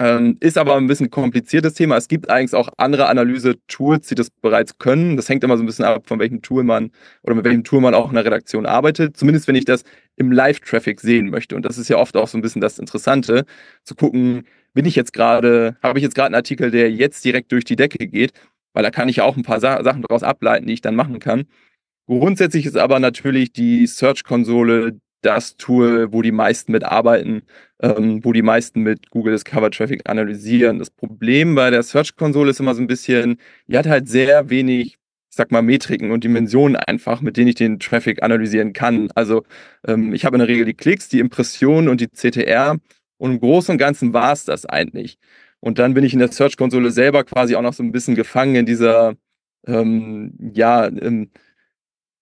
Ähm, 0.00 0.36
ist 0.40 0.56
aber 0.56 0.76
ein 0.76 0.86
bisschen 0.86 1.10
kompliziertes 1.10 1.74
Thema. 1.74 1.96
Es 1.96 2.06
gibt 2.06 2.30
eigentlich 2.30 2.54
auch 2.54 2.68
andere 2.76 3.08
Analyse-Tools, 3.08 4.06
die 4.06 4.14
das 4.14 4.30
bereits 4.30 4.78
können. 4.78 5.16
Das 5.16 5.28
hängt 5.28 5.42
immer 5.42 5.56
so 5.56 5.64
ein 5.64 5.66
bisschen 5.66 5.84
ab, 5.84 6.06
von 6.06 6.20
welchem 6.20 6.40
Tool 6.40 6.62
man 6.62 6.92
oder 7.24 7.34
mit 7.34 7.44
welchem 7.44 7.64
Tool 7.64 7.80
man 7.80 7.94
auch 7.94 8.08
in 8.08 8.14
der 8.14 8.24
Redaktion 8.24 8.64
arbeitet. 8.64 9.16
Zumindest 9.16 9.48
wenn 9.48 9.56
ich 9.56 9.64
das 9.64 9.82
im 10.14 10.30
Live-Traffic 10.30 11.00
sehen 11.00 11.30
möchte. 11.30 11.56
Und 11.56 11.64
das 11.64 11.78
ist 11.78 11.88
ja 11.88 11.96
oft 11.96 12.16
auch 12.16 12.28
so 12.28 12.38
ein 12.38 12.42
bisschen 12.42 12.60
das 12.60 12.78
Interessante, 12.78 13.44
zu 13.82 13.96
gucken, 13.96 14.44
bin 14.72 14.84
ich 14.86 14.94
jetzt 14.94 15.12
gerade, 15.12 15.76
habe 15.82 15.98
ich 15.98 16.04
jetzt 16.04 16.14
gerade 16.14 16.26
einen 16.26 16.34
Artikel, 16.36 16.70
der 16.70 16.92
jetzt 16.92 17.24
direkt 17.24 17.50
durch 17.50 17.64
die 17.64 17.76
Decke 17.76 18.06
geht, 18.06 18.32
weil 18.74 18.84
da 18.84 18.90
kann 18.90 19.08
ich 19.08 19.16
ja 19.16 19.24
auch 19.24 19.36
ein 19.36 19.42
paar 19.42 19.60
Sa 19.60 19.82
Sachen 19.82 20.02
daraus 20.02 20.22
ableiten, 20.22 20.66
die 20.68 20.74
ich 20.74 20.80
dann 20.80 20.94
machen 20.94 21.18
kann. 21.18 21.46
Grundsätzlich 22.06 22.66
ist 22.66 22.76
aber 22.76 23.00
natürlich 23.00 23.52
die 23.52 23.86
Search-Konsole 23.86 24.98
das 25.22 25.56
Tool, 25.56 26.12
wo 26.12 26.22
die 26.22 26.32
meisten 26.32 26.72
mitarbeiten, 26.72 27.42
ähm, 27.80 28.24
wo 28.24 28.32
die 28.32 28.42
meisten 28.42 28.82
mit 28.82 29.10
Google 29.10 29.32
Discover 29.32 29.70
Traffic 29.70 30.08
analysieren. 30.08 30.78
Das 30.78 30.90
Problem 30.90 31.54
bei 31.54 31.70
der 31.70 31.82
Search 31.82 32.16
Konsole 32.16 32.50
ist 32.50 32.60
immer 32.60 32.74
so 32.74 32.82
ein 32.82 32.86
bisschen, 32.86 33.38
die 33.66 33.78
hat 33.78 33.86
halt 33.86 34.08
sehr 34.08 34.50
wenig, 34.50 34.98
ich 35.30 35.36
sag 35.36 35.50
mal, 35.50 35.62
Metriken 35.62 36.10
und 36.12 36.24
Dimensionen 36.24 36.76
einfach, 36.76 37.20
mit 37.20 37.36
denen 37.36 37.48
ich 37.48 37.56
den 37.56 37.78
Traffic 37.80 38.22
analysieren 38.22 38.72
kann. 38.72 39.10
Also 39.14 39.44
ähm, 39.86 40.12
ich 40.14 40.24
habe 40.24 40.36
in 40.36 40.40
der 40.40 40.48
Regel 40.48 40.64
die 40.66 40.74
Klicks, 40.74 41.08
die 41.08 41.20
Impressionen 41.20 41.88
und 41.88 42.00
die 42.00 42.08
CTR 42.08 42.76
und 43.18 43.32
im 43.32 43.40
Großen 43.40 43.72
und 43.72 43.78
Ganzen 43.78 44.12
war 44.12 44.32
es 44.32 44.44
das 44.44 44.66
eigentlich. 44.66 45.18
Und 45.60 45.78
dann 45.78 45.94
bin 45.94 46.04
ich 46.04 46.12
in 46.12 46.20
der 46.20 46.32
Search 46.32 46.56
Konsole 46.56 46.90
selber 46.90 47.24
quasi 47.24 47.56
auch 47.56 47.62
noch 47.62 47.72
so 47.72 47.82
ein 47.82 47.92
bisschen 47.92 48.14
gefangen 48.14 48.54
in 48.56 48.66
dieser, 48.66 49.14
ähm, 49.66 50.34
ja, 50.54 50.86
ähm, 50.86 51.30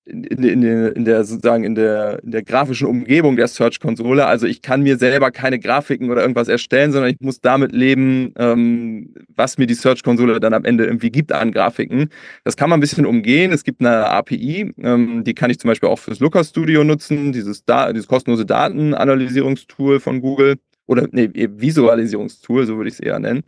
in, 0.07 0.25
in, 0.25 0.63
in, 0.63 1.05
der 1.05 1.25
sozusagen 1.25 1.65
in 1.65 1.75
der, 1.75 2.23
in 2.23 2.31
der 2.31 2.43
grafischen 2.43 2.87
Umgebung 2.87 3.37
der 3.37 3.49
Search-Konsole. 3.49 4.25
Also 4.25 4.47
ich 4.47 4.63
kann 4.63 4.83
mir 4.83 4.99
selber 4.99 5.33
keine 5.33 5.59
Grafiken 5.59 6.11
oder 6.11 6.23
irgendwas 6.23 6.47
erstellen, 6.49 6.93
sondern 6.93 7.11
ich 7.11 7.21
muss 7.21 7.41
damit 7.41 7.73
leben, 7.73 8.33
ähm, 8.39 9.13
was 9.35 9.59
mir 9.59 9.67
die 9.67 9.75
Search-Konsole 9.75 10.39
dann 10.39 10.55
am 10.55 10.65
Ende 10.65 10.87
irgendwie 10.87 11.11
gibt 11.11 11.33
an 11.33 11.51
Grafiken. 11.51 12.11
Das 12.45 12.57
kann 12.57 12.71
man 12.71 12.79
ein 12.79 12.81
bisschen 12.81 13.05
umgehen. 13.05 13.53
Es 13.53 13.65
gibt 13.65 13.81
eine 13.81 14.07
API, 14.07 14.73
ähm, 14.81 15.25
die 15.25 15.35
kann 15.35 15.51
ich 15.51 15.59
zum 15.59 15.69
Beispiel 15.69 15.89
auch 15.89 15.99
fürs 15.99 16.21
Looker 16.21 16.45
Studio 16.45 16.85
nutzen, 16.85 17.33
dieses, 17.33 17.65
da 17.65 17.93
dieses 17.93 18.07
kostenlose 18.07 18.47
Datenanalysierungstool 18.47 19.99
von 19.99 20.21
Google 20.21 20.57
oder 20.87 21.09
nee, 21.11 21.31
Visualisierungstool, 21.35 22.65
so 22.65 22.77
würde 22.77 22.89
ich 22.89 22.95
es 22.95 23.01
eher 23.01 23.19
nennen. 23.19 23.43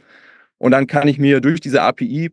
Und 0.59 0.73
dann 0.73 0.88
kann 0.88 1.07
ich 1.07 1.18
mir 1.18 1.40
durch 1.40 1.61
diese 1.61 1.83
API 1.83 2.31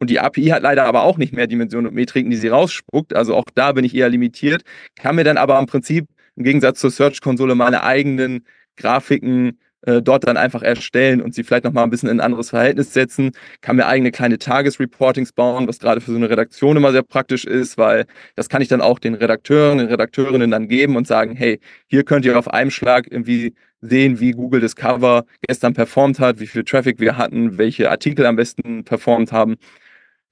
und 0.00 0.10
die 0.10 0.20
API 0.20 0.46
hat 0.46 0.62
leider 0.62 0.84
aber 0.84 1.02
auch 1.02 1.18
nicht 1.18 1.32
mehr 1.32 1.46
Dimensionen 1.46 1.88
und 1.88 1.94
Metriken, 1.94 2.30
die 2.30 2.36
sie 2.36 2.48
rausspuckt. 2.48 3.14
Also 3.14 3.34
auch 3.34 3.44
da 3.54 3.72
bin 3.72 3.84
ich 3.84 3.94
eher 3.94 4.08
limitiert. 4.08 4.62
Kann 4.96 5.16
mir 5.16 5.24
dann 5.24 5.36
aber 5.36 5.58
im 5.58 5.66
Prinzip 5.66 6.06
im 6.36 6.44
Gegensatz 6.44 6.78
zur 6.80 6.90
Search-Konsole 6.90 7.56
meine 7.56 7.82
eigenen 7.82 8.46
Grafiken 8.76 9.58
äh, 9.82 10.02
dort 10.02 10.26
dann 10.26 10.36
einfach 10.36 10.62
erstellen 10.62 11.20
und 11.20 11.34
sie 11.34 11.44
vielleicht 11.44 11.64
nochmal 11.64 11.84
ein 11.84 11.90
bisschen 11.90 12.08
in 12.08 12.18
ein 12.18 12.24
anderes 12.24 12.50
Verhältnis 12.50 12.92
setzen. 12.92 13.32
Kann 13.60 13.76
mir 13.76 13.86
eigene 13.86 14.10
kleine 14.12 14.38
Tagesreportings 14.38 15.32
bauen, 15.32 15.66
was 15.68 15.78
gerade 15.78 16.00
für 16.00 16.10
so 16.12 16.16
eine 16.16 16.30
Redaktion 16.30 16.76
immer 16.76 16.92
sehr 16.92 17.02
praktisch 17.02 17.44
ist, 17.44 17.78
weil 17.78 18.06
das 18.36 18.48
kann 18.48 18.62
ich 18.62 18.68
dann 18.68 18.80
auch 18.80 18.98
den 18.98 19.14
Redakteuren, 19.14 19.78
den 19.78 19.88
Redakteurinnen 19.88 20.50
dann 20.50 20.68
geben 20.68 20.96
und 20.96 21.06
sagen, 21.06 21.34
hey, 21.34 21.60
hier 21.86 22.04
könnt 22.04 22.24
ihr 22.24 22.38
auf 22.38 22.48
einem 22.48 22.70
Schlag 22.70 23.10
irgendwie 23.10 23.54
sehen, 23.80 24.20
wie 24.20 24.32
Google 24.32 24.60
Discover 24.60 25.24
gestern 25.46 25.74
performt 25.74 26.18
hat, 26.18 26.40
wie 26.40 26.46
viel 26.48 26.64
Traffic 26.64 26.98
wir 27.00 27.16
hatten, 27.16 27.58
welche 27.58 27.90
Artikel 27.90 28.26
am 28.26 28.36
besten 28.36 28.84
performt 28.84 29.32
haben. 29.32 29.56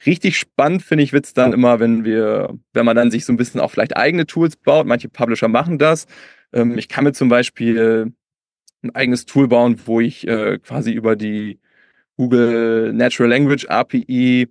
Richtig 0.05 0.39
spannend 0.39 0.83
finde 0.83 1.05
ich 1.05 1.13
Witz 1.13 1.33
dann 1.33 1.53
immer, 1.53 1.81
wenn 1.81 2.05
wir, 2.05 2.59
wenn 2.75 2.85
man 2.85 2.97
dann 2.97 3.11
sich 3.11 3.25
so 3.25 3.33
ein 3.33 3.39
bisschen 3.39 3.61
auch 3.61 3.71
vielleicht 3.71 3.97
eigene 3.97 4.27
Tools 4.27 4.57
baut. 4.57 4.87
Manche 4.87 5.09
Publisher 5.09 5.49
machen 5.49 5.79
das. 5.79 6.07
Ähm, 6.53 6.77
ich 6.77 6.89
kann 6.89 7.05
mir 7.05 7.13
zum 7.13 7.29
Beispiel 7.29 8.13
ein 8.83 8.95
eigenes 8.95 9.25
Tool 9.25 9.49
bauen, 9.49 9.81
wo 9.87 10.01
ich 10.01 10.27
äh, 10.29 10.59
quasi 10.59 10.93
über 10.93 11.17
die 11.17 11.61
Google 12.17 12.93
Natural 12.93 13.31
Language 13.31 13.67
API 13.69 14.49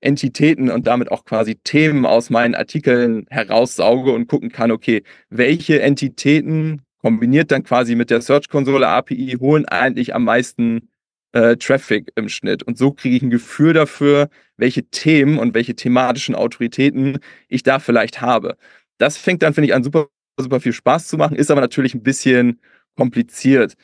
Entitäten 0.00 0.70
und 0.70 0.86
damit 0.86 1.10
auch 1.10 1.24
quasi 1.24 1.56
Themen 1.56 2.06
aus 2.06 2.30
meinen 2.30 2.54
Artikeln 2.54 3.26
heraussauge 3.28 4.12
und 4.12 4.28
gucken 4.28 4.50
kann, 4.50 4.70
okay, 4.70 5.02
welche 5.28 5.82
Entitäten 5.82 6.82
kombiniert 7.02 7.50
dann 7.50 7.64
quasi 7.64 7.94
mit 7.94 8.10
der 8.10 8.22
Search 8.22 8.48
Console 8.48 8.88
API 8.88 9.36
holen 9.38 9.66
eigentlich 9.66 10.14
am 10.14 10.24
meisten 10.24 10.88
äh, 11.32 11.56
Traffic 11.56 12.12
im 12.16 12.28
Schnitt. 12.28 12.62
Und 12.62 12.78
so 12.78 12.92
kriege 12.92 13.16
ich 13.16 13.22
ein 13.22 13.30
Gefühl 13.30 13.72
dafür, 13.72 14.28
welche 14.56 14.84
Themen 14.84 15.38
und 15.38 15.54
welche 15.54 15.74
thematischen 15.74 16.34
Autoritäten 16.34 17.18
ich 17.48 17.62
da 17.62 17.78
vielleicht 17.78 18.20
habe. 18.20 18.56
Das 18.98 19.16
fängt 19.16 19.42
dann, 19.42 19.54
finde 19.54 19.68
ich, 19.68 19.74
an 19.74 19.84
super, 19.84 20.08
super 20.38 20.60
viel 20.60 20.72
Spaß 20.72 21.08
zu 21.08 21.16
machen, 21.16 21.36
ist 21.36 21.50
aber 21.50 21.60
natürlich 21.60 21.94
ein 21.94 22.02
bisschen 22.02 22.60
kompliziert. 22.96 23.74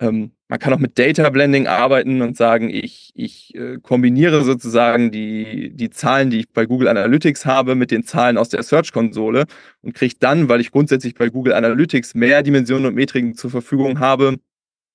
Ähm, 0.00 0.32
man 0.48 0.58
kann 0.58 0.72
auch 0.72 0.78
mit 0.78 0.98
Data 0.98 1.30
Blending 1.30 1.66
arbeiten 1.66 2.20
und 2.20 2.36
sagen, 2.36 2.68
ich, 2.68 3.12
ich 3.14 3.54
äh, 3.54 3.78
kombiniere 3.80 4.42
sozusagen 4.44 5.10
die, 5.10 5.70
die 5.74 5.90
Zahlen, 5.90 6.30
die 6.30 6.40
ich 6.40 6.50
bei 6.52 6.66
Google 6.66 6.88
Analytics 6.88 7.46
habe, 7.46 7.74
mit 7.74 7.90
den 7.90 8.04
Zahlen 8.04 8.36
aus 8.36 8.48
der 8.48 8.62
Search-Konsole 8.62 9.44
und 9.82 9.94
kriege 9.94 10.16
dann, 10.18 10.48
weil 10.48 10.60
ich 10.60 10.70
grundsätzlich 10.72 11.14
bei 11.14 11.28
Google 11.28 11.54
Analytics 11.54 12.14
mehr 12.14 12.42
Dimensionen 12.42 12.86
und 12.86 12.94
Metriken 12.94 13.34
zur 13.34 13.50
Verfügung 13.50 14.00
habe, 14.00 14.36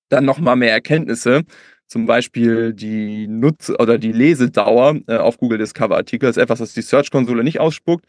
dann 0.09 0.25
nochmal 0.25 0.55
mehr 0.55 0.71
Erkenntnisse, 0.71 1.43
zum 1.89 2.05
Beispiel 2.05 2.73
die 2.73 3.27
Nutz- 3.27 3.71
oder 3.71 3.97
die 3.97 4.11
Lesedauer 4.11 4.99
äh, 5.07 5.17
auf 5.17 5.37
Google 5.39 5.57
Discover 5.57 5.97
Artikel 5.97 6.29
ist 6.29 6.37
etwas, 6.37 6.59
das 6.59 6.73
die 6.73 6.81
Search-Konsole 6.83 7.43
nicht 7.43 7.59
ausspuckt, 7.59 8.05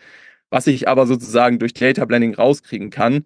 was 0.50 0.66
ich 0.66 0.88
aber 0.88 1.06
sozusagen 1.06 1.58
durch 1.58 1.72
Data 1.74 2.04
Blending 2.04 2.34
rauskriegen 2.34 2.90
kann, 2.90 3.24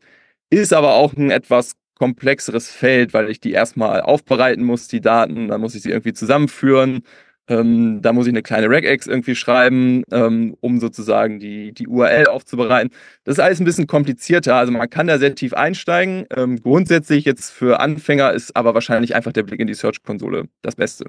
ist 0.51 0.73
aber 0.73 0.95
auch 0.95 1.15
ein 1.15 1.31
etwas 1.31 1.73
komplexeres 1.97 2.71
Feld, 2.71 3.15
weil 3.15 3.31
ich 3.31 3.41
die 3.41 3.53
erstmal 3.53 4.01
aufbereiten 4.03 4.65
muss, 4.65 4.89
die 4.89 5.01
Daten, 5.01 5.49
dann 5.49 5.61
muss 5.61 5.75
ich 5.75 5.83
sie 5.83 5.91
irgendwie 5.91 6.13
zusammenführen 6.13 7.03
ähm, 7.49 8.01
da 8.01 8.13
muss 8.13 8.27
ich 8.27 8.33
eine 8.33 8.43
kleine 8.43 8.71
Regex 8.71 9.07
irgendwie 9.07 9.35
schreiben, 9.35 10.03
ähm, 10.11 10.57
um 10.61 10.81
sozusagen 10.81 11.39
die, 11.39 11.73
die 11.73 11.87
URL 11.87 12.27
aufzubereiten. 12.27 12.91
Das 13.25 13.37
ist 13.37 13.41
alles 13.41 13.61
ein 13.61 13.65
bisschen 13.65 13.87
komplizierter. 13.87 14.57
Also 14.57 14.73
man 14.73 14.89
kann 14.89 15.07
da 15.07 15.19
sehr 15.19 15.35
tief 15.35 15.53
einsteigen. 15.53 16.27
Ähm, 16.35 16.61
grundsätzlich 16.61 17.25
jetzt 17.25 17.51
für 17.51 17.81
Anfänger 17.81 18.33
ist 18.33 18.57
aber 18.57 18.75
wahrscheinlich 18.75 19.15
einfach 19.15 19.33
der 19.33 19.43
Blick 19.43 19.61
in 19.61 19.67
die 19.67 19.75
Search-Konsole 19.75 20.45
das 20.63 20.77
Beste. 20.77 21.07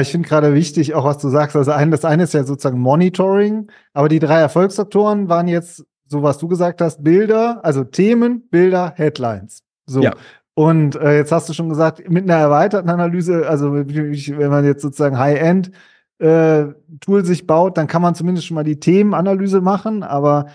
Ich 0.00 0.10
finde 0.10 0.26
gerade 0.26 0.54
wichtig, 0.54 0.94
auch 0.94 1.04
was 1.04 1.18
du 1.18 1.28
sagst. 1.28 1.54
Also 1.54 1.72
ein, 1.72 1.90
das 1.90 2.04
eine 2.04 2.22
ist 2.22 2.32
ja 2.32 2.44
sozusagen 2.44 2.80
Monitoring, 2.80 3.70
aber 3.92 4.08
die 4.08 4.20
drei 4.20 4.40
Erfolgsfaktoren 4.40 5.28
waren 5.28 5.48
jetzt, 5.48 5.84
so 6.06 6.22
was 6.22 6.38
du 6.38 6.48
gesagt 6.48 6.80
hast, 6.80 7.04
Bilder, 7.04 7.62
also 7.62 7.84
Themen, 7.84 8.48
Bilder, 8.48 8.94
Headlines. 8.96 9.62
So. 9.84 10.00
Ja. 10.00 10.14
Und 10.54 10.96
äh, 10.96 11.16
jetzt 11.16 11.32
hast 11.32 11.48
du 11.48 11.54
schon 11.54 11.68
gesagt, 11.68 12.08
mit 12.10 12.24
einer 12.24 12.38
erweiterten 12.38 12.90
Analyse, 12.90 13.48
also 13.48 13.72
wenn 13.72 14.50
man 14.50 14.64
jetzt 14.64 14.82
sozusagen 14.82 15.18
High-End 15.18 15.70
äh, 16.18 16.66
Tool 17.00 17.24
sich 17.24 17.46
baut, 17.46 17.78
dann 17.78 17.86
kann 17.86 18.02
man 18.02 18.14
zumindest 18.14 18.46
schon 18.46 18.54
mal 18.54 18.64
die 18.64 18.78
Themenanalyse 18.78 19.60
machen, 19.60 20.02
aber 20.02 20.46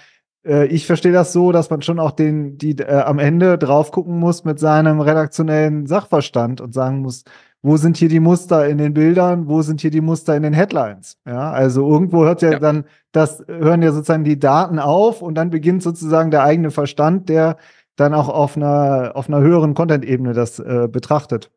äh, 0.46 0.68
ich 0.68 0.86
verstehe 0.86 1.12
das 1.12 1.34
so, 1.34 1.52
dass 1.52 1.70
man 1.70 1.82
schon 1.82 2.00
auch 2.00 2.12
den, 2.12 2.58
die 2.58 2.78
äh, 2.78 3.02
am 3.02 3.20
Ende 3.20 3.58
drauf 3.58 3.92
gucken 3.92 4.20
muss 4.20 4.44
mit 4.46 4.60
seinem 4.60 5.02
redaktionellen 5.02 5.88
Sachverstand 5.88 6.62
und 6.62 6.74
sagen 6.74 7.00
muss, 7.00 7.24
wo 7.62 7.76
sind 7.76 7.98
hier 7.98 8.08
die 8.08 8.20
Muster 8.20 8.68
in 8.68 8.78
den 8.78 8.94
Bildern, 8.94 9.48
wo 9.48 9.62
sind 9.62 9.82
hier 9.82 9.92
die 9.92 10.02
Muster 10.02 10.36
in 10.36 10.44
den 10.44 10.54
Headlines? 10.54 11.18
Ja, 11.26 11.52
also 11.52 11.90
irgendwo 11.90 12.24
hört 12.24 12.42
ja, 12.42 12.52
ja. 12.52 12.60
dann 12.60 12.86
das, 13.12 13.44
hören 13.48 13.82
ja 13.82 13.92
sozusagen 13.92 14.24
die 14.24 14.40
Daten 14.40 14.80
auf 14.80 15.22
und 15.22 15.36
dann 15.36 15.50
beginnt 15.50 15.84
sozusagen 15.84 16.32
der 16.32 16.44
eigene 16.44 16.72
Verstand, 16.72 17.30
der 17.30 17.58
dann 17.98 18.14
auch 18.14 18.30
auf 18.30 18.56
einer, 18.56 19.12
auf 19.16 19.28
einer 19.28 19.42
höheren 19.42 19.74
Content-Ebene 19.74 20.34
das 20.34 20.60
äh, 20.60 20.88
betrachtet. 20.90 21.52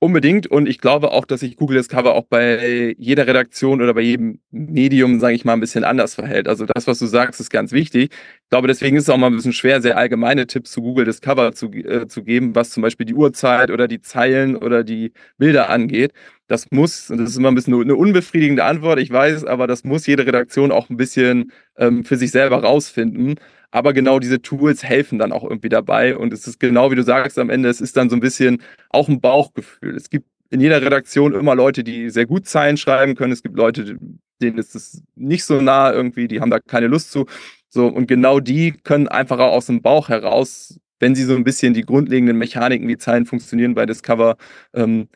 Unbedingt. 0.00 0.46
Und 0.46 0.68
ich 0.68 0.78
glaube 0.78 1.10
auch, 1.10 1.24
dass 1.24 1.40
sich 1.40 1.56
Google 1.56 1.78
Discover 1.78 2.14
auch 2.14 2.26
bei 2.26 2.94
jeder 2.98 3.26
Redaktion 3.26 3.82
oder 3.82 3.94
bei 3.94 4.02
jedem 4.02 4.38
Medium, 4.52 5.18
sage 5.18 5.34
ich 5.34 5.44
mal, 5.44 5.54
ein 5.54 5.60
bisschen 5.60 5.82
anders 5.82 6.14
verhält. 6.14 6.46
Also 6.46 6.66
das, 6.66 6.86
was 6.86 7.00
du 7.00 7.06
sagst, 7.06 7.40
ist 7.40 7.50
ganz 7.50 7.72
wichtig. 7.72 8.12
Ich 8.12 8.48
glaube, 8.48 8.68
deswegen 8.68 8.96
ist 8.96 9.04
es 9.04 9.10
auch 9.10 9.16
mal 9.16 9.26
ein 9.26 9.34
bisschen 9.34 9.52
schwer, 9.52 9.82
sehr 9.82 9.96
allgemeine 9.96 10.46
Tipps 10.46 10.70
zu 10.70 10.82
Google 10.82 11.04
Discover 11.04 11.52
zu, 11.52 11.72
äh, 11.72 12.06
zu 12.06 12.22
geben, 12.22 12.54
was 12.54 12.70
zum 12.70 12.84
Beispiel 12.84 13.06
die 13.06 13.14
Uhrzeit 13.14 13.72
oder 13.72 13.88
die 13.88 14.00
Zeilen 14.00 14.54
oder 14.54 14.84
die 14.84 15.12
Bilder 15.36 15.68
angeht. 15.68 16.12
Das 16.46 16.70
muss, 16.70 17.10
und 17.10 17.18
das 17.18 17.30
ist 17.30 17.36
immer 17.36 17.48
ein 17.48 17.56
bisschen 17.56 17.74
eine 17.74 17.96
unbefriedigende 17.96 18.62
Antwort, 18.64 19.00
ich 19.00 19.10
weiß, 19.10 19.44
aber 19.46 19.66
das 19.66 19.82
muss 19.82 20.06
jede 20.06 20.24
Redaktion 20.26 20.70
auch 20.70 20.90
ein 20.90 20.96
bisschen 20.96 21.50
ähm, 21.76 22.04
für 22.04 22.16
sich 22.16 22.30
selber 22.30 22.62
rausfinden. 22.62 23.34
Aber 23.70 23.92
genau 23.92 24.18
diese 24.18 24.40
Tools 24.40 24.82
helfen 24.82 25.18
dann 25.18 25.32
auch 25.32 25.44
irgendwie 25.44 25.68
dabei. 25.68 26.16
Und 26.16 26.32
es 26.32 26.46
ist 26.46 26.58
genau 26.58 26.90
wie 26.90 26.96
du 26.96 27.02
sagst 27.02 27.38
am 27.38 27.50
Ende, 27.50 27.68
es 27.68 27.80
ist 27.80 27.96
dann 27.96 28.08
so 28.10 28.16
ein 28.16 28.20
bisschen 28.20 28.62
auch 28.90 29.08
ein 29.08 29.20
Bauchgefühl. 29.20 29.94
Es 29.94 30.10
gibt 30.10 30.26
in 30.50 30.60
jeder 30.60 30.80
Redaktion 30.80 31.34
immer 31.34 31.54
Leute, 31.54 31.84
die 31.84 32.10
sehr 32.10 32.26
gut 32.26 32.46
Zeilen 32.46 32.76
schreiben 32.76 33.14
können. 33.14 33.32
Es 33.32 33.42
gibt 33.42 33.56
Leute, 33.56 33.98
denen 34.40 34.58
ist 34.58 34.74
es 34.74 35.02
nicht 35.14 35.44
so 35.44 35.60
nah 35.60 35.92
irgendwie, 35.92 36.28
die 36.28 36.40
haben 36.40 36.50
da 36.50 36.58
keine 36.60 36.86
Lust 36.86 37.12
zu. 37.12 37.26
So, 37.68 37.86
und 37.86 38.06
genau 38.06 38.40
die 38.40 38.72
können 38.72 39.08
einfach 39.08 39.38
auch 39.38 39.52
aus 39.52 39.66
dem 39.66 39.82
Bauch 39.82 40.08
heraus, 40.08 40.78
wenn 41.00 41.14
sie 41.14 41.24
so 41.24 41.36
ein 41.36 41.44
bisschen 41.44 41.74
die 41.74 41.82
grundlegenden 41.82 42.38
Mechaniken, 42.38 42.88
wie 42.88 42.96
Zeilen 42.96 43.26
funktionieren 43.26 43.74
bei 43.74 43.86
Discover, 43.86 44.36
ähm, 44.74 45.08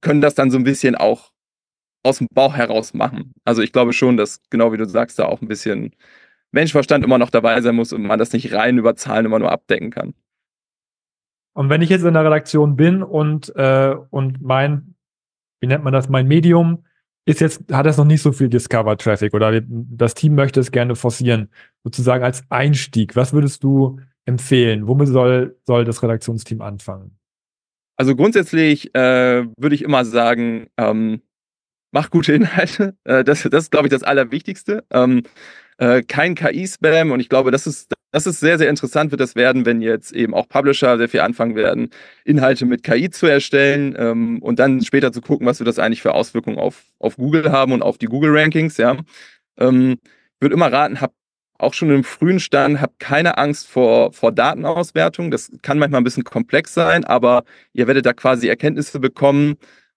können 0.00 0.20
das 0.20 0.34
dann 0.34 0.50
so 0.50 0.58
ein 0.58 0.64
bisschen 0.64 0.94
auch 0.94 1.32
aus 2.04 2.18
dem 2.18 2.28
Bauch 2.32 2.54
heraus 2.56 2.94
machen. 2.94 3.32
Also 3.44 3.62
ich 3.62 3.72
glaube 3.72 3.92
schon, 3.92 4.16
dass 4.16 4.40
genau 4.50 4.72
wie 4.72 4.76
du 4.76 4.86
sagst, 4.86 5.18
da 5.18 5.26
auch 5.26 5.40
ein 5.42 5.48
bisschen 5.48 5.94
Menschverstand 6.52 7.04
immer 7.04 7.18
noch 7.18 7.30
dabei 7.30 7.60
sein 7.60 7.74
muss 7.74 7.92
und 7.92 8.02
man 8.02 8.18
das 8.18 8.32
nicht 8.32 8.52
rein 8.52 8.78
über 8.78 8.94
Zahlen 8.94 9.26
immer 9.26 9.38
nur 9.38 9.50
abdecken 9.50 9.90
kann. 9.90 10.14
Und 11.54 11.68
wenn 11.68 11.82
ich 11.82 11.90
jetzt 11.90 12.04
in 12.04 12.14
der 12.14 12.24
Redaktion 12.24 12.76
bin 12.76 13.02
und, 13.02 13.54
äh, 13.56 13.94
und 14.10 14.40
mein, 14.40 14.94
wie 15.60 15.66
nennt 15.66 15.84
man 15.84 15.92
das, 15.92 16.08
mein 16.08 16.28
Medium 16.28 16.84
ist 17.24 17.40
jetzt, 17.40 17.72
hat 17.72 17.86
das 17.86 17.98
noch 17.98 18.04
nicht 18.04 18.22
so 18.22 18.32
viel 18.32 18.48
Discover-Traffic 18.48 19.32
oder 19.34 19.60
das 19.62 20.14
Team 20.14 20.34
möchte 20.34 20.60
es 20.60 20.72
gerne 20.72 20.96
forcieren, 20.96 21.50
sozusagen 21.84 22.24
als 22.24 22.42
Einstieg. 22.50 23.14
Was 23.16 23.32
würdest 23.32 23.62
du 23.62 24.00
empfehlen? 24.24 24.88
Womit 24.88 25.08
soll, 25.08 25.56
soll 25.66 25.84
das 25.84 26.02
Redaktionsteam 26.02 26.62
anfangen? 26.62 27.18
Also 27.96 28.16
grundsätzlich 28.16 28.94
äh, 28.94 29.46
würde 29.56 29.74
ich 29.74 29.82
immer 29.82 30.04
sagen, 30.04 30.68
ähm, 30.76 31.22
mach 31.92 32.10
gute 32.10 32.32
Inhalte. 32.32 32.96
Äh, 33.04 33.22
das, 33.22 33.42
das 33.42 33.64
ist, 33.64 33.70
glaube 33.70 33.86
ich, 33.86 33.92
das 33.92 34.02
Allerwichtigste. 34.02 34.84
Ähm, 34.90 35.22
äh, 35.78 36.02
kein 36.02 36.34
KI-Spam 36.34 37.10
und 37.10 37.20
ich 37.20 37.28
glaube, 37.28 37.50
das 37.50 37.66
ist, 37.66 37.92
das 38.10 38.26
ist 38.26 38.40
sehr, 38.40 38.58
sehr 38.58 38.68
interessant, 38.68 39.10
wird 39.10 39.20
das 39.20 39.34
werden, 39.36 39.64
wenn 39.66 39.80
jetzt 39.80 40.12
eben 40.12 40.34
auch 40.34 40.48
Publisher 40.48 40.98
sehr 40.98 41.08
viel 41.08 41.20
anfangen 41.20 41.56
werden, 41.56 41.90
Inhalte 42.24 42.66
mit 42.66 42.82
KI 42.82 43.10
zu 43.10 43.26
erstellen 43.26 43.94
ähm, 43.98 44.42
und 44.42 44.58
dann 44.58 44.82
später 44.82 45.12
zu 45.12 45.20
gucken, 45.20 45.46
was 45.46 45.60
wird 45.60 45.68
das 45.68 45.78
eigentlich 45.78 46.02
für 46.02 46.14
Auswirkungen 46.14 46.58
auf, 46.58 46.84
auf 46.98 47.16
Google 47.16 47.50
haben 47.50 47.72
und 47.72 47.82
auf 47.82 47.98
die 47.98 48.06
Google-Rankings, 48.06 48.76
ja. 48.76 48.96
Ähm, 49.58 49.98
würde 50.40 50.54
immer 50.54 50.72
raten, 50.72 51.00
habt 51.00 51.14
auch 51.62 51.74
schon 51.74 51.90
im 51.90 52.04
frühen 52.04 52.40
Stand, 52.40 52.80
habt 52.80 52.98
keine 52.98 53.38
Angst 53.38 53.68
vor, 53.68 54.12
vor 54.12 54.32
Datenauswertung. 54.32 55.30
Das 55.30 55.50
kann 55.62 55.78
manchmal 55.78 56.00
ein 56.00 56.04
bisschen 56.04 56.24
komplex 56.24 56.74
sein, 56.74 57.04
aber 57.04 57.44
ihr 57.72 57.86
werdet 57.86 58.04
da 58.04 58.12
quasi 58.12 58.48
Erkenntnisse 58.48 58.98
bekommen, 58.98 59.54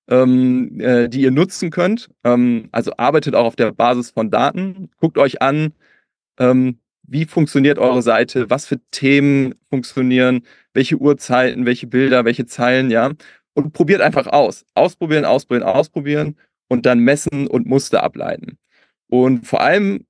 ähm, 0.09 0.79
äh, 0.79 1.09
die 1.09 1.21
ihr 1.21 1.31
nutzen 1.31 1.71
könnt. 1.71 2.09
Ähm, 2.23 2.69
also 2.71 2.91
arbeitet 2.97 3.35
auch 3.35 3.45
auf 3.45 3.55
der 3.55 3.71
Basis 3.71 4.11
von 4.11 4.29
Daten. 4.29 4.89
Guckt 4.97 5.17
euch 5.17 5.41
an, 5.41 5.73
ähm, 6.39 6.79
wie 7.03 7.25
funktioniert 7.25 7.79
eure 7.79 8.01
Seite, 8.01 8.49
was 8.49 8.65
für 8.65 8.79
Themen 8.91 9.55
funktionieren, 9.69 10.43
welche 10.73 10.97
Uhrzeiten, 10.97 11.65
welche 11.65 11.87
Bilder, 11.87 12.25
welche 12.25 12.45
Zeilen, 12.45 12.89
ja. 12.91 13.11
Und 13.53 13.73
probiert 13.73 14.01
einfach 14.01 14.27
aus. 14.27 14.65
Ausprobieren, 14.73 15.25
ausprobieren, 15.25 15.63
ausprobieren 15.63 16.35
und 16.67 16.85
dann 16.85 16.99
messen 16.99 17.47
und 17.47 17.67
Muster 17.67 18.03
ableiten. 18.03 18.57
Und 19.07 19.47
vor 19.47 19.61
allem 19.61 20.05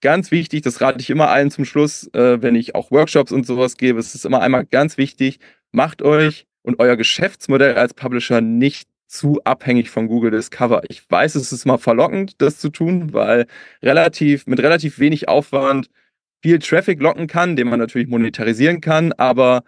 ganz 0.00 0.30
wichtig, 0.30 0.62
das 0.62 0.80
rate 0.80 1.00
ich 1.00 1.10
immer 1.10 1.28
allen 1.28 1.50
zum 1.50 1.64
Schluss, 1.64 2.08
äh, 2.14 2.40
wenn 2.42 2.54
ich 2.54 2.74
auch 2.74 2.90
Workshops 2.90 3.32
und 3.32 3.46
sowas 3.46 3.76
gebe, 3.76 3.98
es 4.00 4.14
ist 4.14 4.24
immer 4.24 4.40
einmal 4.40 4.64
ganz 4.64 4.96
wichtig, 4.96 5.38
macht 5.72 6.02
euch 6.02 6.46
und 6.62 6.80
euer 6.80 6.96
Geschäftsmodell 6.96 7.74
als 7.74 7.94
Publisher 7.94 8.40
nicht 8.40 8.88
zu 9.08 9.40
abhängig 9.44 9.90
von 9.90 10.06
Google 10.08 10.30
Discover. 10.30 10.82
Ich 10.88 11.10
weiß, 11.10 11.34
es 11.34 11.52
ist 11.52 11.66
mal 11.66 11.78
verlockend, 11.78 12.40
das 12.40 12.58
zu 12.58 12.68
tun, 12.68 13.12
weil 13.12 13.46
relativ, 13.82 14.46
mit 14.46 14.60
relativ 14.60 14.98
wenig 14.98 15.28
Aufwand 15.28 15.90
viel 16.42 16.58
Traffic 16.60 17.00
locken 17.00 17.26
kann, 17.26 17.56
den 17.56 17.68
man 17.68 17.80
natürlich 17.80 18.08
monetarisieren 18.08 18.80
kann, 18.80 19.12
aber 19.14 19.62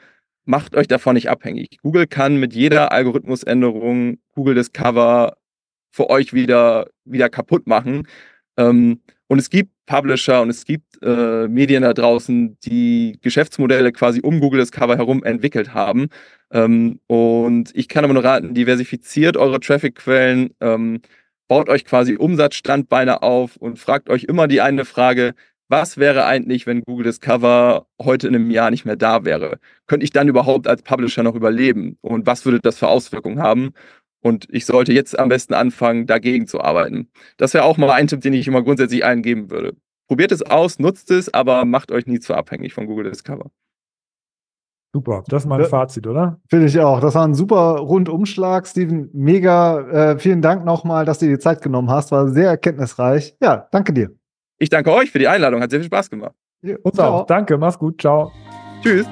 macht 0.44 0.76
euch 0.76 0.88
davon 0.88 1.14
nicht 1.14 1.31
abhängig. 1.31 1.79
Google 1.83 2.07
kann 2.07 2.37
mit 2.37 2.55
jeder 2.55 2.92
Algorithmusänderung 2.92 4.18
Google 4.35 4.55
Discover 4.55 5.37
für 5.90 6.11
euch 6.11 6.33
wieder, 6.33 6.88
wieder 7.05 7.29
kaputt 7.29 7.66
machen. 7.66 8.07
Ähm, 8.57 9.00
und 9.30 9.38
es 9.38 9.48
gibt 9.48 9.70
Publisher 9.86 10.42
und 10.42 10.50
es 10.50 10.64
gibt 10.64 11.00
äh, 11.02 11.46
Medien 11.46 11.84
da 11.84 11.94
draußen, 11.94 12.58
die 12.64 13.16
Geschäftsmodelle 13.22 13.92
quasi 13.92 14.20
um 14.22 14.40
Google 14.40 14.58
Discover 14.58 14.96
herum 14.96 15.22
entwickelt 15.22 15.72
haben. 15.72 16.08
Ähm, 16.50 16.98
und 17.06 17.70
ich 17.74 17.86
kann 17.86 18.02
aber 18.02 18.12
nur 18.12 18.24
raten, 18.24 18.54
diversifiziert 18.54 19.36
eure 19.36 19.60
Traffic-Quellen, 19.60 20.50
ähm, 20.60 21.00
baut 21.46 21.68
euch 21.68 21.84
quasi 21.84 22.16
Umsatzstandbeine 22.16 23.22
auf 23.22 23.54
und 23.54 23.78
fragt 23.78 24.10
euch 24.10 24.24
immer 24.24 24.48
die 24.48 24.60
eine 24.62 24.84
Frage, 24.84 25.34
was 25.68 25.96
wäre 25.96 26.24
eigentlich, 26.24 26.66
wenn 26.66 26.82
Google 26.82 27.04
Discover 27.04 27.86
heute 28.02 28.26
in 28.26 28.34
einem 28.34 28.50
Jahr 28.50 28.72
nicht 28.72 28.84
mehr 28.84 28.96
da 28.96 29.24
wäre? 29.24 29.60
Könnte 29.86 30.02
ich 30.02 30.10
dann 30.10 30.26
überhaupt 30.26 30.66
als 30.66 30.82
Publisher 30.82 31.22
noch 31.22 31.36
überleben? 31.36 31.96
Und 32.00 32.26
was 32.26 32.44
würde 32.44 32.58
das 32.60 32.80
für 32.80 32.88
Auswirkungen 32.88 33.38
haben? 33.40 33.70
Und 34.22 34.46
ich 34.50 34.66
sollte 34.66 34.92
jetzt 34.92 35.18
am 35.18 35.28
besten 35.28 35.54
anfangen, 35.54 36.06
dagegen 36.06 36.46
zu 36.46 36.61
arbeiten. 36.61 37.09
Das 37.38 37.54
wäre 37.54 37.64
auch 37.64 37.78
mal 37.78 37.90
ein 37.90 38.06
Tipp, 38.06 38.20
den 38.20 38.35
ich 38.35 38.46
immer 38.46 38.62
grundsätzlich 38.62 39.04
allen 39.04 39.22
geben 39.22 39.50
würde. 39.50 39.76
Probiert 40.09 40.33
es 40.33 40.42
aus, 40.42 40.78
nutzt 40.78 41.11
es, 41.11 41.33
aber 41.33 41.64
macht 41.64 41.92
euch 41.92 42.06
nie 42.06 42.20
zu 42.20 42.35
abhängig 42.35 42.74
von 42.74 42.87
Google 42.87 43.11
Discover. 43.11 43.50
Super, 44.92 45.22
das 45.28 45.44
ist 45.44 45.48
mein 45.48 45.64
Fazit, 45.64 46.06
oder? 46.09 46.40
Finde 46.48 46.66
ich 46.66 46.80
auch. 46.80 47.00
Das 47.00 47.14
war 47.14 47.24
ein 47.24 47.35
super 47.35 47.76
Rundumschlag, 47.76 48.66
Steven. 48.66 49.09
Mega. 49.12 50.12
Äh, 50.12 50.18
vielen 50.18 50.42
Dank 50.42 50.64
nochmal, 50.64 51.04
dass 51.04 51.20
du 51.20 51.26
dir 51.26 51.37
die 51.37 51.38
Zeit 51.38 51.62
genommen 51.62 51.90
hast. 51.90 52.11
War 52.11 52.28
sehr 52.28 52.48
erkenntnisreich. 52.48 53.37
Ja, 53.40 53.68
danke 53.70 53.92
dir. 53.92 54.11
Ich 54.59 54.68
danke 54.68 54.92
euch 54.92 55.12
für 55.12 55.20
die 55.20 55.28
Einladung. 55.28 55.62
Hat 55.62 55.70
sehr 55.70 55.78
viel 55.78 55.87
Spaß 55.87 56.11
gemacht. 56.11 56.35
Ja, 56.62 56.76
Uns 56.83 56.98
auch. 56.98 57.24
Danke, 57.26 57.56
mach's 57.56 57.78
gut. 57.78 58.00
Ciao. 58.00 58.33
Tschüss. 58.83 59.06